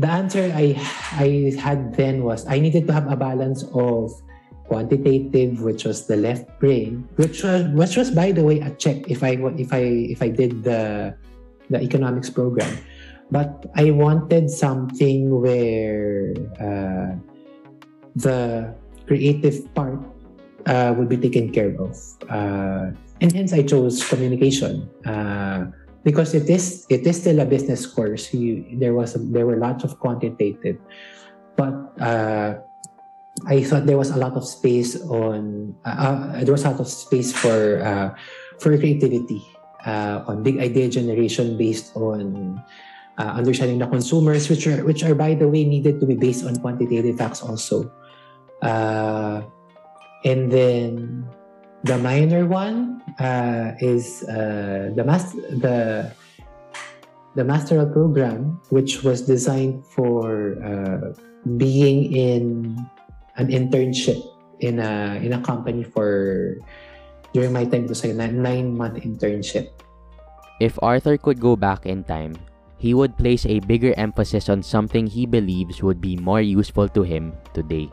the 0.00 0.08
answer 0.08 0.48
I 0.56 0.80
I 1.12 1.52
had 1.60 1.92
then 1.92 2.24
was 2.24 2.48
I 2.48 2.58
needed 2.58 2.88
to 2.88 2.92
have 2.96 3.04
a 3.12 3.16
balance 3.16 3.68
of 3.76 4.08
quantitative, 4.64 5.60
which 5.60 5.84
was 5.84 6.06
the 6.08 6.16
left 6.16 6.48
brain, 6.56 7.04
which 7.20 7.44
was 7.44 7.68
which 7.76 8.00
was 8.00 8.08
by 8.08 8.32
the 8.32 8.40
way 8.40 8.64
a 8.64 8.72
check 8.80 9.04
if 9.12 9.20
I 9.20 9.36
if 9.60 9.76
I 9.76 9.84
if 10.08 10.24
I 10.24 10.32
did 10.32 10.64
the 10.64 11.12
the 11.68 11.84
economics 11.84 12.32
program, 12.32 12.80
but 13.28 13.68
I 13.76 13.92
wanted 13.92 14.48
something 14.48 15.28
where 15.28 16.32
uh, 16.56 17.12
the 18.16 18.72
creative 19.04 19.68
part 19.74 20.00
uh, 20.64 20.96
would 20.96 21.12
be 21.12 21.20
taken 21.20 21.52
care 21.52 21.76
of, 21.76 21.92
uh, 22.32 22.96
and 23.20 23.28
hence 23.36 23.52
I 23.52 23.68
chose 23.68 24.00
communication. 24.08 24.88
Uh, 25.04 25.76
because 26.02 26.34
it 26.34 26.48
is 26.48 26.86
it 26.88 27.06
is 27.06 27.20
still 27.20 27.40
a 27.40 27.46
business 27.46 27.86
course. 27.86 28.32
You, 28.32 28.64
there 28.78 28.94
was 28.94 29.14
there 29.32 29.46
were 29.46 29.56
lots 29.56 29.84
of 29.84 29.98
quantitative, 29.98 30.78
but 31.56 31.74
uh, 32.00 32.60
I 33.46 33.62
thought 33.62 33.86
there 33.86 33.98
was 33.98 34.10
a 34.10 34.16
lot 34.16 34.36
of 34.36 34.44
space 34.44 35.00
on 35.00 35.74
uh, 35.84 35.88
uh, 35.88 36.44
there 36.44 36.52
was 36.52 36.64
a 36.64 36.70
lot 36.70 36.80
of 36.80 36.88
space 36.88 37.32
for 37.32 37.80
uh, 37.80 38.10
for 38.58 38.76
creativity 38.76 39.44
uh, 39.86 40.24
on 40.26 40.42
big 40.42 40.58
idea 40.58 40.88
generation 40.88 41.56
based 41.56 41.96
on 41.96 42.60
uh, 43.18 43.32
understanding 43.36 43.78
the 43.78 43.86
consumers, 43.86 44.48
which 44.48 44.66
are 44.66 44.84
which 44.84 45.04
are 45.04 45.14
by 45.14 45.34
the 45.34 45.48
way 45.48 45.64
needed 45.64 46.00
to 46.00 46.06
be 46.06 46.16
based 46.16 46.44
on 46.44 46.56
quantitative 46.60 47.16
facts 47.16 47.42
also. 47.42 47.90
And 50.20 50.52
then 50.52 51.24
the 51.84 51.96
minor 51.96 52.44
one 52.46 53.00
uh, 53.18 53.72
is 53.80 54.22
uh, 54.28 54.92
the 54.94 55.04
master 55.04 55.40
the 55.56 55.78
the 57.34 57.44
masteral 57.46 57.88
program, 57.88 58.60
which 58.68 59.02
was 59.02 59.22
designed 59.22 59.86
for 59.86 60.58
uh, 60.60 61.14
being 61.56 62.12
in 62.12 62.76
an 63.36 63.48
internship 63.48 64.18
in 64.60 64.78
a 64.78 65.16
in 65.22 65.32
a 65.32 65.40
company 65.40 65.84
for 65.84 66.58
during 67.32 67.52
my 67.52 67.64
time 67.64 67.86
was 67.86 68.02
like 68.04 68.12
a 68.12 68.28
nine 68.28 68.76
month 68.76 69.00
internship. 69.00 69.70
If 70.60 70.76
Arthur 70.82 71.16
could 71.16 71.40
go 71.40 71.56
back 71.56 71.86
in 71.86 72.04
time, 72.04 72.36
he 72.76 72.92
would 72.92 73.16
place 73.16 73.46
a 73.46 73.64
bigger 73.64 73.96
emphasis 73.96 74.52
on 74.52 74.60
something 74.60 75.06
he 75.06 75.24
believes 75.24 75.80
would 75.80 76.02
be 76.02 76.20
more 76.20 76.42
useful 76.44 76.88
to 76.92 77.00
him 77.00 77.32
today 77.54 77.88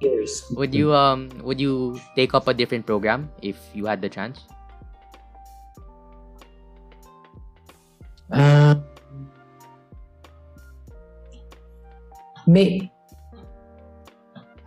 years. 0.00 0.44
Would 0.56 0.74
you 0.74 0.92
um 0.94 1.30
would 1.42 1.60
you 1.60 2.00
take 2.16 2.34
up 2.34 2.48
a 2.48 2.54
different 2.54 2.86
program 2.86 3.30
if 3.42 3.56
you 3.74 3.86
had 3.86 4.00
the 4.00 4.08
chance? 4.08 4.44
Uh, 8.30 8.78
may 12.46 12.90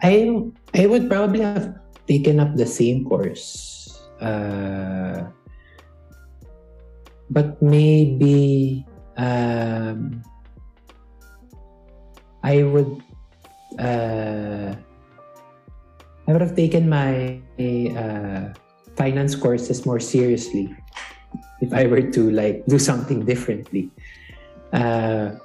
I 0.04 0.44
I 0.76 0.86
would 0.86 1.10
probably 1.10 1.42
have 1.42 1.80
taken 2.08 2.40
up 2.40 2.56
the 2.56 2.68
same 2.68 3.06
course. 3.06 3.82
Uh, 4.20 5.32
but 7.30 7.60
maybe 7.62 8.86
um, 9.18 10.22
I 12.44 12.64
would 12.64 13.02
uh, 13.80 14.76
I 16.28 16.32
would 16.32 16.42
have 16.42 16.56
taken 16.56 16.88
my 16.88 17.40
uh, 17.60 18.54
finance 18.96 19.36
courses 19.36 19.86
more 19.86 20.00
seriously 20.00 20.74
if 21.62 21.74
I 21.74 21.88
were 21.88 22.02
to 22.02 22.32
like 22.32 22.66
do 22.68 22.80
something 22.80 23.26
differently. 23.26 23.92
Uh, 24.72 25.36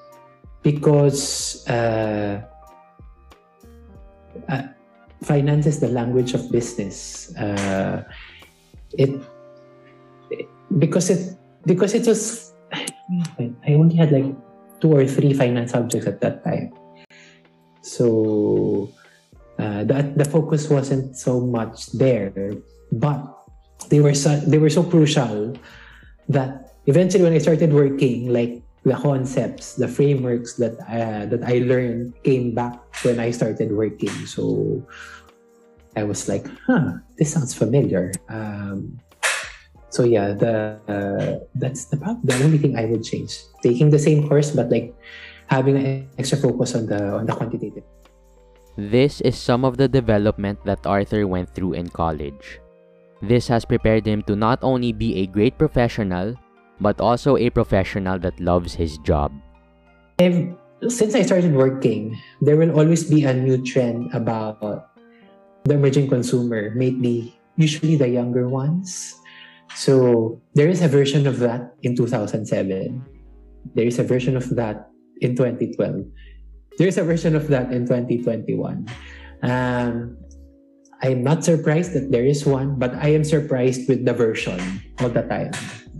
because 0.63 1.67
uh, 1.69 2.43
uh, 4.49 4.62
finance 5.23 5.67
is 5.67 5.81
the 5.81 5.88
language 5.88 6.35
of 6.35 6.51
business. 6.51 7.35
Uh, 7.37 8.03
it, 8.93 9.11
because 10.79 11.11
it 11.11 11.37
because 11.64 11.95
it 11.95 12.07
was 12.07 12.53
I 13.38 13.73
only 13.73 13.97
had 13.97 14.12
like 14.12 14.29
two 14.81 14.93
or 14.93 15.07
three 15.07 15.33
finance 15.33 15.73
subjects 15.73 16.07
at 16.07 16.21
that 16.21 16.45
time. 16.45 16.73
So 17.83 18.93
uh, 19.59 19.85
the, 19.85 20.12
the 20.16 20.25
focus 20.25 20.68
wasn't 20.71 21.16
so 21.16 21.40
much 21.40 21.90
there, 21.92 22.55
but 22.92 23.27
they 23.90 24.01
were 24.01 24.14
so, 24.14 24.37
they 24.40 24.59
were 24.59 24.71
so 24.71 24.83
crucial 24.83 25.55
that 26.29 26.75
eventually 26.87 27.25
when 27.25 27.33
I 27.33 27.38
started 27.38 27.73
working, 27.73 28.33
like 28.33 28.62
the 28.85 28.94
concepts, 28.94 29.75
the 29.75 29.88
frameworks 29.88 30.55
that 30.55 30.79
uh, 30.87 31.27
that 31.27 31.42
I 31.44 31.59
learned 31.66 32.14
came 32.23 32.55
back 32.55 32.79
when 33.05 33.21
I 33.21 33.31
started 33.31 33.73
working. 33.73 34.14
So 34.27 34.83
I 35.97 36.05
was 36.05 36.29
like, 36.29 36.47
huh, 36.66 37.03
this 37.18 37.33
sounds 37.33 37.55
familiar. 37.55 38.12
Um, 38.29 38.99
so 39.90 40.05
yeah, 40.05 40.33
the 40.33 40.79
uh, 40.87 41.44
that's 41.55 41.87
the 41.87 41.97
the 42.25 42.37
only 42.44 42.59
thing 42.59 42.77
I 42.77 42.87
would 42.87 43.03
change. 43.03 43.42
Taking 43.62 43.90
the 43.90 43.99
same 43.99 44.29
course, 44.29 44.51
but 44.51 44.71
like 44.71 44.94
having 45.49 45.77
an 45.77 46.09
extra 46.18 46.38
focus 46.38 46.75
on 46.75 46.87
the 46.87 47.18
on 47.18 47.27
the 47.27 47.35
quantitative. 47.35 47.85
This 48.79 49.19
is 49.27 49.35
some 49.35 49.67
of 49.67 49.75
the 49.77 49.91
development 49.91 50.62
that 50.62 50.87
Arthur 50.87 51.27
went 51.27 51.51
through 51.51 51.75
in 51.75 51.91
college. 51.91 52.62
This 53.21 53.51
has 53.51 53.67
prepared 53.67 54.07
him 54.07 54.23
to 54.31 54.37
not 54.38 54.62
only 54.62 54.95
be 54.95 55.19
a 55.19 55.27
great 55.27 55.59
professional, 55.59 56.38
but 56.79 57.01
also 57.01 57.37
a 57.37 57.51
professional 57.51 58.23
that 58.23 58.38
loves 58.38 58.79
his 58.79 58.97
job. 59.03 59.35
Since 60.23 61.19
I 61.19 61.27
started 61.27 61.59
working, 61.59 62.14
there 62.41 62.55
will 62.57 62.71
always 62.71 63.03
be 63.03 63.25
a 63.25 63.35
new 63.35 63.59
trend 63.67 64.14
about 64.14 64.62
the 65.64 65.75
emerging 65.75 66.07
consumer, 66.07 66.71
maybe 66.71 67.35
usually 67.57 67.97
the 67.97 68.07
younger 68.07 68.47
ones. 68.47 69.19
So 69.75 70.41
there 70.55 70.71
is 70.71 70.83
a 70.83 70.88
version 70.88 71.27
of 71.27 71.43
that 71.43 71.75
in 71.83 71.97
2007. 71.97 72.47
There 73.75 73.87
is 73.91 73.99
a 73.99 74.07
version 74.07 74.37
of 74.37 74.55
that 74.55 74.87
in 75.19 75.35
2012 75.35 76.07
there's 76.79 76.97
a 76.97 77.05
version 77.05 77.35
of 77.35 77.49
that 77.49 77.73
in 77.73 77.87
2021. 77.87 78.87
Um, 79.43 80.17
I'm 81.03 81.23
not 81.23 81.45
surprised 81.45 81.93
that 81.95 82.11
there 82.11 82.25
is 82.25 82.47
one, 82.47 82.79
but 82.79 82.95
I 82.95 83.14
am 83.14 83.23
surprised 83.23 83.88
with 83.88 84.05
the 84.05 84.14
version 84.14 84.59
all 85.01 85.11
the 85.11 85.23
time. 85.23 85.51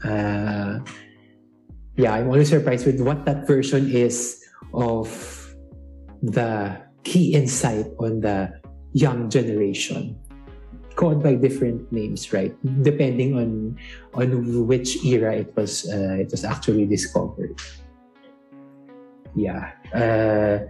Uh, 0.03 0.79
yeah, 1.97 2.14
I'm 2.14 2.31
only 2.31 2.47
surprised 2.47 2.87
with 2.87 3.01
what 3.01 3.27
that 3.27 3.47
version 3.47 3.91
is 3.91 4.43
of 4.73 5.11
the 6.23 6.79
key 7.03 7.35
insight 7.35 7.87
on 7.99 8.21
the 8.21 8.51
young 8.93 9.31
generation 9.31 10.19
called 10.97 11.23
by 11.23 11.35
different 11.35 11.87
names 11.93 12.33
right 12.33 12.51
depending 12.83 13.38
on 13.38 13.79
on 14.14 14.67
which 14.67 14.99
era 15.07 15.31
it 15.31 15.55
was 15.55 15.87
uh, 15.95 16.19
it 16.19 16.27
was 16.35 16.43
actually 16.43 16.85
discovered 16.87 17.55
yeah. 19.37 19.73
Uh, 19.93 20.67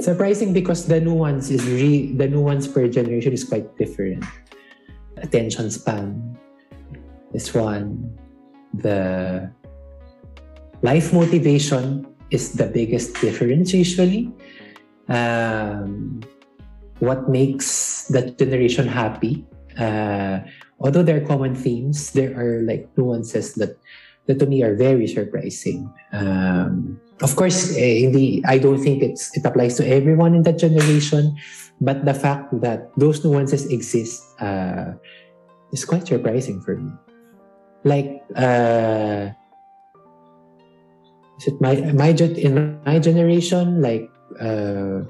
surprising 0.00 0.52
because 0.52 0.86
the 0.86 1.00
nuance 1.00 1.50
is 1.50 1.64
re- 1.66 2.12
the 2.12 2.28
nuance 2.28 2.66
per 2.68 2.88
generation 2.88 3.32
is 3.32 3.44
quite 3.44 3.76
different. 3.76 4.24
Attention 5.16 5.70
span 5.70 6.36
this 7.32 7.52
one. 7.54 8.16
The 8.74 9.50
life 10.82 11.12
motivation 11.12 12.06
is 12.30 12.52
the 12.52 12.66
biggest 12.66 13.20
difference 13.20 13.72
usually. 13.72 14.32
Um, 15.08 16.20
what 16.98 17.28
makes 17.28 18.08
that 18.08 18.38
generation 18.38 18.88
happy? 18.88 19.46
Uh, 19.78 20.40
although 20.80 21.02
there 21.02 21.16
are 21.20 21.26
common 21.26 21.54
themes, 21.54 22.12
there 22.12 22.32
are 22.36 22.62
like 22.62 22.88
nuances 22.96 23.54
that 23.54 23.76
that 24.26 24.38
to 24.40 24.46
me 24.46 24.62
are 24.62 24.74
very 24.74 25.06
surprising. 25.06 25.92
Um, 26.12 27.00
of 27.22 27.36
course, 27.36 27.76
eh, 27.76 28.04
hindi, 28.04 28.42
I 28.44 28.58
don't 28.58 28.82
think 28.82 29.02
it's 29.02 29.32
it 29.36 29.44
applies 29.44 29.76
to 29.80 29.84
everyone 29.86 30.34
in 30.34 30.42
that 30.44 30.58
generation, 30.58 31.36
but 31.80 32.04
the 32.04 32.14
fact 32.14 32.52
that 32.60 32.92
those 32.96 33.24
nuances 33.24 33.66
exist 33.72 34.22
uh, 34.40 34.92
is 35.72 35.84
quite 35.84 36.06
surprising 36.06 36.60
for 36.60 36.76
me. 36.76 36.92
Like, 37.84 38.20
uh, 38.36 39.32
is 41.40 41.44
it 41.48 41.60
my 41.60 41.76
my 41.94 42.12
in 42.12 42.80
my 42.84 42.98
generation? 42.98 43.80
Like, 43.80 44.10
uh, 44.40 45.08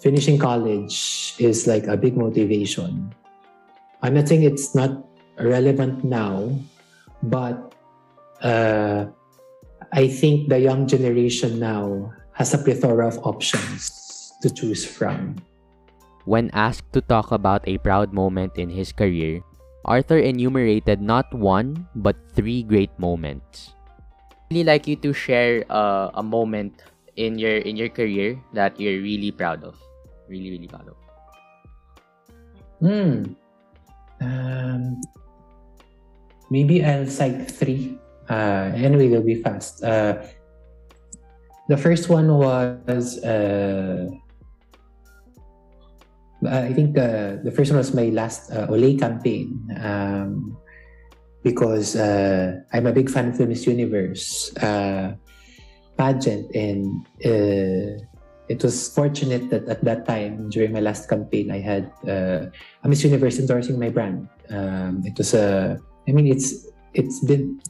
finishing 0.00 0.38
college 0.38 1.34
is 1.38 1.66
like 1.66 1.86
a 1.86 1.96
big 1.96 2.16
motivation. 2.16 3.12
I'm 4.02 4.14
not 4.14 4.28
saying 4.28 4.42
it's 4.42 4.74
not 4.74 5.04
relevant 5.38 6.02
now, 6.02 6.50
but 7.22 7.74
uh, 8.42 9.06
I 9.92 10.08
think 10.08 10.48
the 10.48 10.58
young 10.58 10.88
generation 10.88 11.60
now 11.60 12.12
has 12.32 12.54
a 12.54 12.58
plethora 12.58 13.06
of 13.08 13.20
options 13.28 14.32
to 14.40 14.48
choose 14.48 14.88
from. 14.88 15.36
When 16.24 16.48
asked 16.56 16.92
to 16.96 17.04
talk 17.04 17.30
about 17.30 17.60
a 17.68 17.76
proud 17.78 18.12
moment 18.12 18.56
in 18.56 18.72
his 18.72 18.92
career, 18.92 19.44
Arthur 19.84 20.18
enumerated 20.18 21.02
not 21.02 21.28
one 21.34 21.88
but 21.94 22.16
three 22.32 22.62
great 22.62 22.94
moments. 22.98 23.74
I'd 24.32 24.56
really 24.56 24.64
like 24.64 24.86
you 24.88 24.96
to 25.04 25.12
share 25.12 25.64
uh, 25.68 26.08
a 26.14 26.22
moment 26.22 26.80
in 27.16 27.36
your 27.38 27.60
in 27.60 27.76
your 27.76 27.88
career 27.88 28.40
that 28.56 28.78
you're 28.80 29.02
really 29.02 29.32
proud 29.32 29.64
of? 29.64 29.76
Really, 30.28 30.56
really 30.56 30.68
proud 30.68 30.88
of. 30.88 30.96
Hmm. 32.80 33.36
Um, 34.22 35.00
maybe 36.48 36.80
I'll 36.80 37.10
cite 37.10 37.50
three. 37.50 37.98
Uh, 38.28 38.72
anyway, 38.74 39.08
they'll 39.08 39.22
be 39.22 39.42
fast. 39.42 39.82
Uh, 39.82 40.22
the 41.68 41.76
first 41.76 42.08
one 42.08 42.28
was 42.28 43.22
uh, 43.24 44.08
I 46.44 46.72
think 46.72 46.98
uh, 46.98 47.38
the 47.44 47.52
first 47.54 47.70
one 47.70 47.78
was 47.78 47.94
my 47.94 48.10
last 48.10 48.50
uh, 48.50 48.66
Olay 48.66 48.98
campaign 48.98 49.62
um, 49.78 50.56
because 51.42 51.94
uh, 51.94 52.60
I'm 52.72 52.86
a 52.86 52.92
big 52.92 53.10
fan 53.10 53.28
of 53.28 53.38
the 53.38 53.46
Miss 53.46 53.66
Universe 53.66 54.50
pageant, 55.96 56.50
and 56.54 57.06
it 57.20 58.62
was 58.62 58.92
fortunate 58.92 59.50
that 59.50 59.68
at 59.68 59.84
that 59.84 60.06
time 60.06 60.50
during 60.50 60.72
my 60.72 60.80
last 60.80 61.08
campaign 61.08 61.50
I 61.50 61.60
had 61.60 61.92
a 62.06 62.50
Miss 62.84 63.04
Universe 63.04 63.38
endorsing 63.38 63.78
my 63.78 63.90
brand. 63.90 64.28
Um, 64.50 65.02
it 65.06 65.16
was 65.16 65.34
a, 65.34 65.78
I 66.08 66.12
mean, 66.12 66.26
it's 66.26 66.66
it's 66.92 67.20
been 67.24 67.62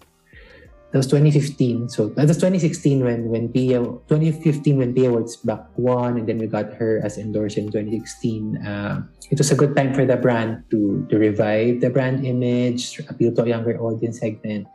that 0.92 1.00
was 1.00 1.08
2015. 1.08 1.88
So 1.88 2.12
that 2.20 2.28
was 2.28 2.36
2016 2.36 3.00
when 3.00 3.32
when 3.32 3.48
Pia 3.48 3.80
2015 3.80 4.76
when 4.76 4.92
Pia 4.92 5.08
Wurtzbach 5.08 5.72
won, 5.80 6.20
and 6.20 6.28
then 6.28 6.36
we 6.36 6.46
got 6.46 6.76
her 6.76 7.00
as 7.00 7.16
endorsed 7.16 7.56
in 7.56 7.72
2016. 7.72 8.60
Uh, 8.60 9.00
it 9.32 9.40
was 9.40 9.50
a 9.50 9.56
good 9.56 9.74
time 9.74 9.96
for 9.96 10.04
the 10.04 10.20
brand 10.20 10.68
to 10.68 11.08
to 11.08 11.16
revive 11.16 11.80
the 11.80 11.88
brand 11.88 12.28
image, 12.28 13.00
appeal 13.08 13.32
to 13.32 13.42
a 13.42 13.48
younger 13.48 13.80
audience 13.80 14.20
segment, 14.20 14.68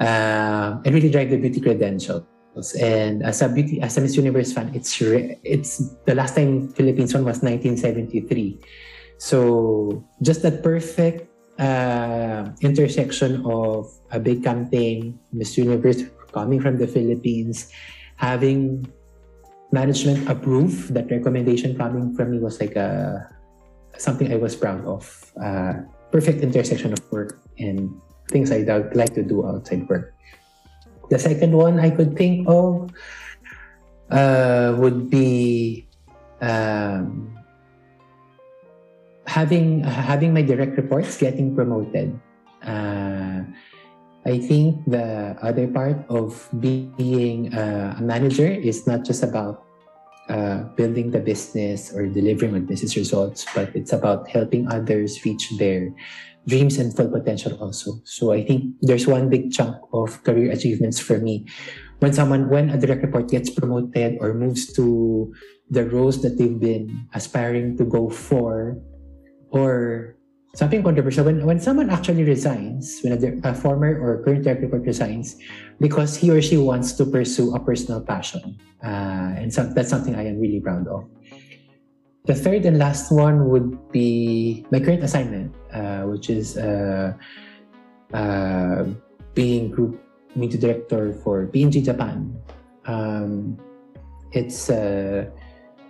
uh, 0.00 0.80
and 0.80 0.90
really 0.96 1.12
drive 1.12 1.28
the 1.28 1.36
beauty 1.36 1.60
credentials. 1.60 2.24
And 2.80 3.22
as 3.22 3.44
a 3.44 3.52
beauty 3.52 3.84
as 3.84 4.00
a 4.00 4.00
Miss 4.00 4.16
Universe 4.16 4.56
fan, 4.56 4.72
it's 4.72 4.96
re- 5.04 5.36
it's 5.44 5.92
the 6.08 6.16
last 6.16 6.40
time 6.40 6.72
Philippines 6.72 7.12
won 7.12 7.28
was 7.28 7.44
1973. 7.44 8.64
So 9.20 10.02
just 10.24 10.40
that 10.40 10.64
perfect 10.64 11.27
uh, 11.58 12.50
intersection 12.62 13.44
of 13.44 13.90
a 14.10 14.18
big 14.18 14.42
campaign, 14.42 15.18
Miss 15.32 15.58
Universe 15.58 16.04
coming 16.32 16.60
from 16.60 16.78
the 16.78 16.86
Philippines, 16.86 17.70
having 18.16 18.86
management 19.72 20.28
approve 20.28 20.94
that 20.94 21.10
recommendation 21.10 21.76
coming 21.76 22.14
from 22.14 22.30
me 22.30 22.38
was 22.38 22.60
like 22.60 22.76
a 22.76 23.28
something 23.98 24.32
I 24.32 24.36
was 24.36 24.54
proud 24.54 24.84
of. 24.86 25.04
Uh, 25.34 25.82
perfect 26.10 26.40
intersection 26.40 26.92
of 26.92 27.02
work 27.12 27.42
and 27.58 27.90
things 28.30 28.50
I'd 28.50 28.68
like 28.94 29.14
to 29.14 29.22
do 29.22 29.44
outside 29.46 29.88
work. 29.88 30.14
The 31.10 31.18
second 31.18 31.52
one 31.52 31.80
I 31.80 31.90
could 31.90 32.16
think 32.16 32.46
of 32.48 32.90
uh, 34.10 34.76
would 34.78 35.10
be 35.10 35.88
um, 36.40 37.37
having 39.28 39.84
having 39.84 40.32
my 40.32 40.40
direct 40.40 40.80
reports 40.80 41.20
getting 41.20 41.52
promoted. 41.52 42.16
Uh, 42.64 43.44
I 44.24 44.40
think 44.40 44.82
the 44.88 45.36
other 45.44 45.68
part 45.68 46.00
of 46.08 46.48
being 46.58 47.52
uh, 47.54 47.96
a 47.96 48.02
manager 48.02 48.48
is 48.48 48.88
not 48.88 49.04
just 49.04 49.22
about 49.22 49.68
uh, 50.28 50.64
building 50.76 51.12
the 51.12 51.20
business 51.20 51.92
or 51.92 52.08
delivering 52.08 52.56
on 52.56 52.64
business 52.66 52.96
results, 52.96 53.46
but 53.54 53.72
it's 53.76 53.92
about 53.92 54.28
helping 54.28 54.68
others 54.68 55.24
reach 55.24 55.52
their 55.56 55.92
dreams 56.48 56.76
and 56.80 56.96
full 56.96 57.08
potential 57.08 57.56
also. 57.60 58.00
So 58.04 58.32
I 58.32 58.44
think 58.44 58.74
there's 58.80 59.06
one 59.06 59.28
big 59.28 59.52
chunk 59.52 59.76
of 59.92 60.24
career 60.24 60.50
achievements 60.50 60.98
for 60.98 61.20
me 61.20 61.44
when 62.00 62.12
someone 62.12 62.48
when 62.48 62.70
a 62.70 62.78
direct 62.80 63.04
report 63.04 63.28
gets 63.28 63.50
promoted 63.50 64.16
or 64.20 64.32
moves 64.32 64.72
to 64.74 65.32
the 65.70 65.84
roles 65.84 66.22
that 66.22 66.38
they've 66.38 66.58
been 66.58 67.08
aspiring 67.12 67.76
to 67.76 67.84
go 67.84 68.08
for 68.08 68.80
or 69.50 70.14
something 70.54 70.82
controversial. 70.82 71.24
When, 71.24 71.44
when 71.44 71.60
someone 71.60 71.90
actually 71.90 72.24
resigns 72.24 73.00
when 73.02 73.12
a, 73.12 73.50
a 73.50 73.54
former 73.54 73.98
or 74.00 74.22
current 74.24 74.44
direct 74.44 74.62
report 74.62 74.82
resigns 74.82 75.36
because 75.80 76.16
he 76.16 76.30
or 76.30 76.40
she 76.40 76.56
wants 76.56 76.92
to 76.94 77.04
pursue 77.04 77.54
a 77.54 77.60
personal 77.60 78.00
passion 78.00 78.58
uh, 78.82 79.38
and 79.38 79.52
so 79.52 79.64
that's 79.64 79.90
something 79.90 80.14
i 80.14 80.26
am 80.26 80.40
really 80.40 80.60
proud 80.60 80.86
of. 80.88 81.04
The 82.24 82.34
third 82.34 82.66
and 82.66 82.78
last 82.78 83.10
one 83.10 83.48
would 83.48 83.90
be 83.90 84.66
my 84.70 84.80
current 84.80 85.02
assignment 85.02 85.54
uh, 85.72 86.02
which 86.10 86.30
is 86.30 86.56
uh, 86.56 87.12
uh 88.12 88.84
being 89.34 89.70
group 89.70 90.02
media 90.34 90.58
director 90.58 91.12
for 91.22 91.46
P&G 91.46 91.82
Japan. 91.82 92.34
Um, 92.86 93.56
it's 94.32 94.68
uh, 94.68 95.30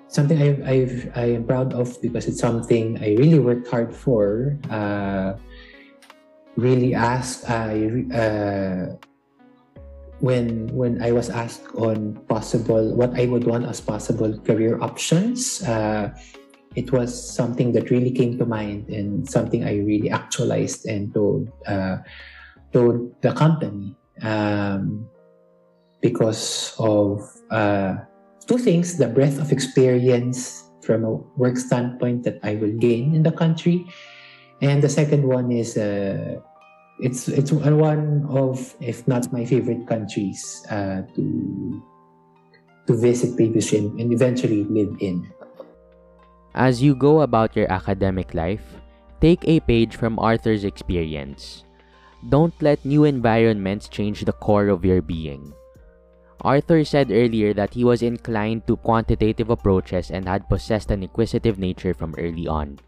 something 0.09 0.41
I, 0.41 0.49
I've, 0.65 1.13
I 1.15 1.25
am 1.37 1.45
proud 1.45 1.73
of 1.75 2.01
because 2.03 2.27
it's 2.27 2.41
something 2.41 2.99
I 2.99 3.15
really 3.15 3.39
worked 3.39 3.69
hard 3.69 3.95
for. 3.95 4.59
Uh, 4.71 5.35
really 6.57 6.93
asked 6.95 7.49
I 7.49 7.87
uh, 8.11 8.99
when 10.19 10.67
when 10.75 11.01
I 11.01 11.13
was 11.13 11.31
asked 11.31 11.63
on 11.79 12.19
possible 12.27 12.97
what 12.97 13.15
I 13.15 13.27
would 13.27 13.47
want 13.47 13.65
as 13.67 13.81
possible 13.81 14.37
career 14.43 14.81
options. 14.83 15.63
Uh, 15.63 16.11
it 16.75 16.93
was 16.93 17.11
something 17.15 17.73
that 17.73 17.91
really 17.91 18.11
came 18.11 18.39
to 18.39 18.45
mind 18.45 18.89
and 18.89 19.29
something 19.29 19.65
I 19.65 19.79
really 19.79 20.11
actualized 20.11 20.87
and 20.87 21.15
told 21.15 21.49
uh, 21.67 21.99
told 22.73 23.15
the 23.23 23.33
company 23.33 23.97
um, 24.23 25.07
because 26.03 26.75
of 26.79 27.23
uh, 27.51 27.97
two 28.49 28.59
things 28.59 28.97
the 28.97 29.07
breadth 29.07 29.39
of 29.39 29.53
experience 29.53 30.65
from 30.81 31.05
a 31.05 31.13
work 31.37 31.61
standpoint 31.61 32.25
that 32.25 32.41
I 32.43 32.57
will 32.57 32.73
gain 32.81 33.15
in 33.15 33.23
the 33.23 33.31
country. 33.31 33.85
And 34.65 34.83
the 34.83 34.89
second 34.89 35.23
one 35.29 35.53
is 35.53 35.77
uh, 35.77 36.41
it's 36.99 37.29
it's 37.29 37.53
one 37.53 38.27
of 38.27 38.75
if 38.81 39.07
not 39.07 39.31
my 39.31 39.45
favorite 39.45 39.87
countries 39.87 40.65
uh, 40.73 41.05
to 41.15 41.25
to 42.89 42.93
visit 42.97 43.37
previously 43.37 43.85
and 44.01 44.11
eventually 44.11 44.65
live 44.65 44.97
in. 44.99 45.29
As 46.57 46.83
you 46.83 46.97
go 46.97 47.21
about 47.21 47.55
your 47.55 47.71
academic 47.71 48.33
life, 48.35 48.65
take 49.21 49.45
a 49.45 49.61
page 49.61 49.95
from 49.95 50.19
Arthur's 50.19 50.65
experience. 50.65 51.63
Don't 52.33 52.57
let 52.59 52.83
new 52.83 53.05
environments 53.05 53.87
change 53.87 54.25
the 54.25 54.35
core 54.35 54.73
of 54.73 54.83
your 54.83 55.05
being. 55.05 55.55
Arthur 56.43 56.85
said 56.85 57.11
earlier 57.11 57.53
that 57.55 57.75
he 57.75 57.83
was 57.83 58.03
inclined 58.03 58.67
to 58.67 58.77
quantitative 58.77 59.51
approaches 59.51 60.11
and 60.11 60.29
had 60.29 60.49
possessed 60.49 60.91
an 60.91 61.03
inquisitive 61.03 61.59
nature 61.59 61.95
from 61.95 62.15
early 62.19 62.47
on. 62.47 62.79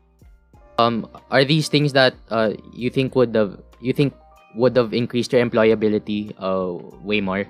Um, 0.79 1.09
are 1.31 1.45
these 1.45 1.69
things 1.69 1.93
that 1.93 2.15
uh, 2.31 2.55
you 2.73 2.89
think 2.91 3.15
would 3.15 3.35
have 3.35 3.61
you 3.81 3.93
think 3.93 4.15
would 4.55 4.77
have 4.77 4.95
increased 4.95 5.33
your 5.33 5.45
employability 5.45 6.33
uh, 6.39 6.79
way 7.03 7.21
more? 7.21 7.45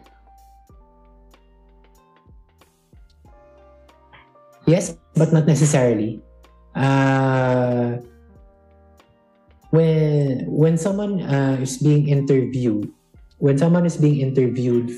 Yes, 4.67 4.97
but 5.15 5.33
not 5.33 5.47
necessarily. 5.47 6.23
Uh, 6.75 7.99
when 9.71 10.47
when 10.47 10.75
someone 10.79 11.23
uh, 11.23 11.59
is 11.61 11.79
being 11.79 12.09
interviewed, 12.09 12.91
when 13.39 13.59
someone 13.59 13.87
is 13.87 13.97
being 13.97 14.21
interviewed 14.21 14.91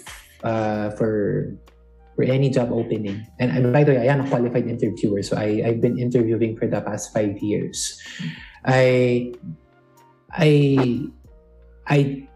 uh, 0.43 0.91
for 0.99 1.55
for 2.15 2.25
any 2.25 2.51
job 2.51 2.71
opening. 2.73 3.25
And, 3.41 3.73
by 3.73 3.85
the 3.85 3.93
way, 3.97 4.09
I 4.09 4.13
am 4.13 4.21
a 4.21 4.29
qualified 4.29 4.69
interviewer, 4.69 5.23
so 5.23 5.37
I, 5.37 5.63
I've 5.65 5.81
been 5.81 5.99
interviewing 5.99 6.57
for 6.57 6.69
the 6.69 6.81
past 6.81 7.13
five 7.13 7.39
years. 7.41 7.97
I 8.65 9.33
I 10.31 11.09
I 11.89 12.29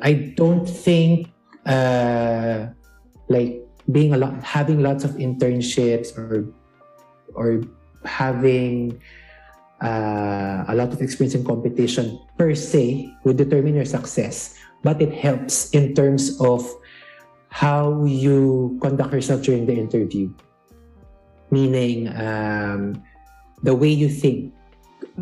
I 0.00 0.12
don't 0.36 0.68
think 0.68 1.28
uh, 1.66 2.68
like 3.28 3.64
being 3.90 4.14
a 4.14 4.18
lot 4.18 4.38
having 4.44 4.82
lots 4.82 5.04
of 5.04 5.18
internships 5.18 6.16
or 6.16 6.46
or 7.34 7.64
having 8.04 9.00
uh, 9.82 10.64
a 10.68 10.74
lot 10.74 10.92
of 10.92 11.00
experience 11.02 11.34
in 11.34 11.44
competition 11.44 12.20
per 12.38 12.54
se 12.54 13.10
would 13.24 13.36
determine 13.36 13.74
your 13.74 13.88
success, 13.88 14.54
but 14.84 15.00
it 15.02 15.12
helps 15.12 15.70
in 15.70 15.94
terms 15.94 16.38
of 16.40 16.62
how 17.52 18.02
you 18.08 18.80
conduct 18.80 19.12
yourself 19.12 19.44
during 19.44 19.68
the 19.68 19.76
interview. 19.76 20.32
Meaning, 21.52 22.08
um, 22.16 23.04
the 23.62 23.76
way 23.76 23.92
you 23.92 24.08
think, 24.08 24.56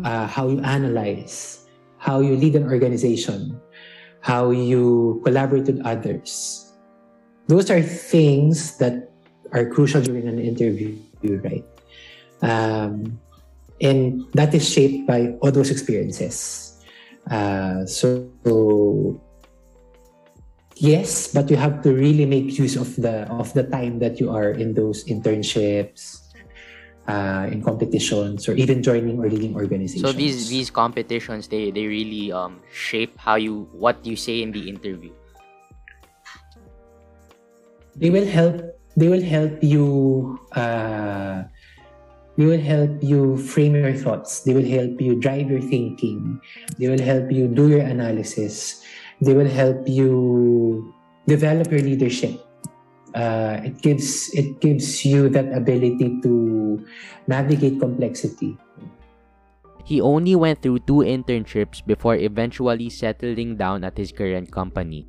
uh, 0.07 0.25
how 0.27 0.47
you 0.47 0.63
analyze, 0.63 1.67
how 1.99 2.23
you 2.23 2.39
lead 2.39 2.55
an 2.55 2.71
organization, 2.71 3.59
how 4.21 4.49
you 4.49 5.19
collaborate 5.25 5.67
with 5.67 5.83
others. 5.83 6.71
Those 7.51 7.69
are 7.69 7.83
things 7.83 8.77
that 8.77 9.11
are 9.51 9.67
crucial 9.67 10.01
during 10.01 10.25
an 10.25 10.39
interview, 10.39 10.95
right? 11.43 11.67
Um, 12.41 13.19
and 13.81 14.23
that 14.39 14.55
is 14.55 14.63
shaped 14.63 15.05
by 15.05 15.35
all 15.43 15.51
those 15.51 15.69
experiences. 15.69 16.79
Uh, 17.29 17.85
so 17.85 18.31
yes, 20.81 21.29
but 21.29 21.49
you 21.49 21.55
have 21.55 21.85
to 21.85 21.93
really 21.93 22.25
make 22.25 22.57
use 22.57 22.75
of 22.75 22.89
the 22.97 23.29
of 23.29 23.53
the 23.53 23.63
time 23.69 24.01
that 24.01 24.19
you 24.19 24.33
are 24.33 24.49
in 24.49 24.73
those 24.73 25.05
internships, 25.05 26.33
uh, 27.05 27.45
in 27.53 27.61
competitions, 27.61 28.49
or 28.49 28.57
even 28.57 28.81
joining 28.81 29.21
or 29.21 29.29
leading 29.29 29.53
organizations. 29.53 30.01
So 30.01 30.11
these 30.11 30.49
these 30.49 30.73
competitions 30.73 31.47
they 31.47 31.69
they 31.69 31.85
really 31.85 32.33
um 32.33 32.59
shape 32.73 33.13
how 33.21 33.37
you 33.37 33.69
what 33.71 34.01
you 34.01 34.17
say 34.17 34.41
in 34.41 34.51
the 34.51 34.65
interview. 34.67 35.13
They 37.95 38.09
will 38.09 38.25
help. 38.25 38.57
They 38.97 39.07
will 39.07 39.23
help 39.23 39.61
you. 39.61 39.85
Uh, 40.51 41.45
they 42.37 42.45
will 42.47 42.63
help 42.63 43.03
you 43.03 43.37
frame 43.37 43.75
your 43.75 43.93
thoughts. 43.93 44.41
They 44.41 44.57
will 44.57 44.65
help 44.65 44.97
you 44.97 45.19
drive 45.19 45.51
your 45.51 45.61
thinking. 45.61 46.41
They 46.79 46.87
will 46.89 47.03
help 47.03 47.29
you 47.29 47.47
do 47.47 47.69
your 47.69 47.85
analysis. 47.85 48.80
They 49.21 49.33
will 49.33 49.49
help 49.49 49.87
you 49.87 50.93
develop 51.27 51.71
your 51.71 51.81
leadership. 51.81 52.41
Uh, 53.13 53.59
it 53.63 53.81
gives 53.81 54.31
it 54.33 54.59
gives 54.61 55.05
you 55.05 55.29
that 55.29 55.51
ability 55.53 56.21
to 56.23 56.79
navigate 57.27 57.79
complexity. 57.79 58.57
He 59.83 59.99
only 59.99 60.35
went 60.35 60.61
through 60.61 60.87
two 60.87 61.03
internships 61.03 61.85
before 61.85 62.15
eventually 62.15 62.89
settling 62.89 63.57
down 63.57 63.83
at 63.83 63.97
his 63.97 64.11
current 64.11 64.49
company. 64.49 65.07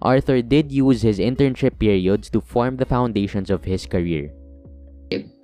Arthur 0.00 0.42
did 0.42 0.70
use 0.70 1.02
his 1.02 1.18
internship 1.18 1.78
periods 1.78 2.30
to 2.30 2.40
form 2.40 2.76
the 2.76 2.86
foundations 2.86 3.50
of 3.50 3.64
his 3.64 3.86
career. 3.86 4.30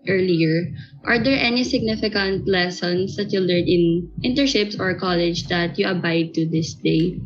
Earlier, 0.08 0.72
are 1.04 1.22
there 1.22 1.36
any 1.36 1.62
significant 1.62 2.48
lessons 2.48 3.16
that 3.16 3.30
you 3.30 3.40
learned 3.40 3.68
in 3.68 4.08
internships 4.24 4.80
or 4.80 4.94
college 4.96 5.48
that 5.48 5.78
you 5.78 5.86
abide 5.86 6.32
to 6.34 6.48
this 6.48 6.72
day? 6.74 7.20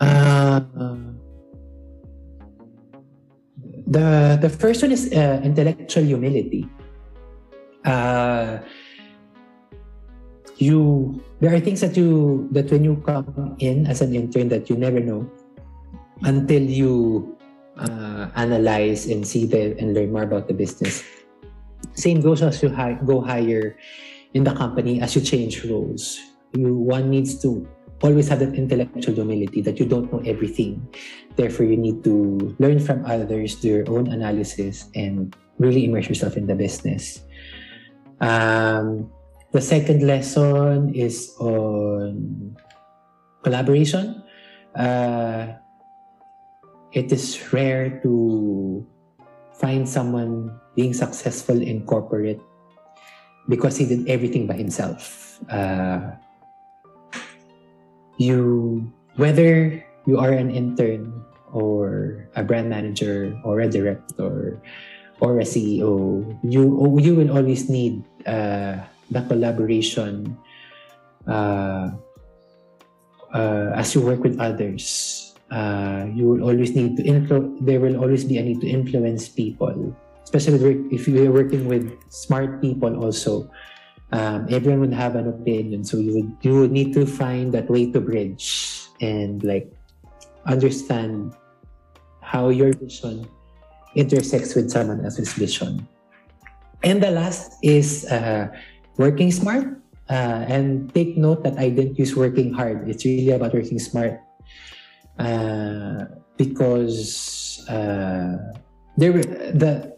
Uh, 0.00 0.64
the 3.90 4.38
the 4.40 4.48
first 4.48 4.80
one 4.80 4.92
is 4.92 5.12
uh, 5.12 5.40
intellectual 5.44 6.04
humility. 6.04 6.64
Uh, 7.84 8.64
you 10.56 11.16
there 11.40 11.52
are 11.52 11.60
things 11.60 11.80
that 11.80 11.96
you 11.96 12.48
that 12.52 12.70
when 12.70 12.84
you 12.84 12.96
come 13.04 13.56
in 13.58 13.86
as 13.86 14.00
an 14.00 14.14
intern 14.14 14.48
that 14.48 14.68
you 14.68 14.76
never 14.76 15.00
know 15.00 15.28
until 16.24 16.62
you 16.62 17.36
uh, 17.76 18.28
analyze 18.36 19.08
and 19.08 19.26
see 19.26 19.44
the 19.44 19.76
and 19.80 19.92
learn 19.92 20.12
more 20.12 20.24
about 20.24 20.48
the 20.48 20.54
business. 20.54 21.04
Same 21.92 22.20
goes 22.20 22.40
as 22.40 22.62
you 22.62 22.68
hi- 22.68 23.00
go 23.04 23.20
higher 23.20 23.76
in 24.32 24.44
the 24.44 24.52
company 24.54 25.00
as 25.00 25.16
you 25.16 25.20
change 25.20 25.64
roles. 25.64 26.20
You 26.52 26.76
one 26.76 27.08
needs 27.10 27.40
to 27.42 27.66
always 28.02 28.28
have 28.28 28.40
that 28.40 28.54
intellectual 28.54 29.14
humility 29.14 29.60
that 29.62 29.78
you 29.78 29.86
don't 29.86 30.12
know 30.12 30.22
everything. 30.24 30.80
Therefore, 31.36 31.66
you 31.66 31.76
need 31.76 32.04
to 32.04 32.56
learn 32.58 32.80
from 32.80 33.04
others, 33.04 33.56
do 33.56 33.68
your 33.68 33.90
own 33.90 34.08
analysis, 34.08 34.88
and 34.94 35.36
really 35.58 35.84
immerse 35.84 36.08
yourself 36.08 36.36
in 36.36 36.46
the 36.46 36.54
business. 36.54 37.20
Um, 38.20 39.10
the 39.52 39.60
second 39.60 40.06
lesson 40.06 40.94
is 40.94 41.34
on 41.40 42.56
collaboration. 43.42 44.22
Uh, 44.74 45.58
it 46.92 47.12
is 47.12 47.36
rare 47.52 48.00
to 48.02 48.86
find 49.54 49.88
someone 49.88 50.58
being 50.74 50.94
successful 50.94 51.60
in 51.60 51.84
corporate 51.84 52.40
because 53.48 53.76
he 53.76 53.86
did 53.86 54.08
everything 54.08 54.46
by 54.46 54.54
himself. 54.54 55.38
Uh, 55.50 56.16
you, 58.20 58.84
whether 59.16 59.80
you 60.04 60.20
are 60.20 60.32
an 60.32 60.52
intern 60.52 61.24
or 61.52 62.28
a 62.36 62.44
brand 62.44 62.68
manager 62.68 63.32
or 63.42 63.60
a 63.60 63.68
director 63.68 64.60
or 65.20 65.40
a 65.40 65.46
CEO, 65.48 66.22
you 66.44 66.62
you 67.00 67.16
will 67.16 67.32
always 67.32 67.72
need 67.72 68.04
uh, 68.28 68.84
the 69.10 69.24
collaboration 69.24 70.36
uh, 71.26 71.90
uh, 73.32 73.68
as 73.74 73.94
you 73.96 74.04
work 74.04 74.20
with 74.20 74.38
others. 74.38 75.32
Uh, 75.50 76.06
you 76.14 76.28
will 76.28 76.46
always 76.46 76.76
need 76.78 76.94
to 76.94 77.02
influ- 77.02 77.58
there 77.58 77.80
will 77.80 77.98
always 77.98 78.22
be 78.22 78.38
a 78.38 78.42
need 78.44 78.60
to 78.62 78.70
influence 78.70 79.26
people 79.26 79.74
especially 80.30 80.78
if 80.94 81.08
you're 81.08 81.32
working 81.32 81.66
with 81.66 81.90
smart 82.06 82.62
people 82.62 82.94
also 83.02 83.50
um, 84.12 84.46
everyone 84.50 84.80
would 84.80 84.94
have 84.94 85.14
an 85.14 85.28
opinion. 85.28 85.84
So 85.84 85.98
you 85.98 86.14
would 86.14 86.30
you 86.42 86.60
would 86.60 86.72
need 86.72 86.92
to 86.94 87.06
find 87.06 87.54
that 87.54 87.70
way 87.70 87.90
to 87.92 88.00
bridge 88.00 88.86
and 89.00 89.42
like 89.42 89.70
understand 90.46 91.34
how 92.20 92.48
your 92.50 92.72
vision 92.74 93.26
intersects 93.94 94.54
with 94.54 94.70
someone 94.70 95.04
else's 95.04 95.32
vision. 95.34 95.86
And 96.82 97.02
the 97.02 97.10
last 97.10 97.58
is 97.62 98.06
uh, 98.06 98.48
working 98.96 99.30
smart. 99.30 99.78
Uh, 100.10 100.42
and 100.50 100.90
take 100.90 101.14
note 101.14 101.46
that 101.46 101.54
i 101.54 101.70
didn't 101.70 101.94
use 101.94 102.18
working 102.18 102.50
hard. 102.52 102.88
It's 102.90 103.04
really 103.04 103.30
about 103.30 103.54
working 103.54 103.78
smart. 103.78 104.18
Uh, 105.22 106.10
because 106.34 107.62
uh, 107.70 108.34
there 108.96 109.12
the 109.54 109.94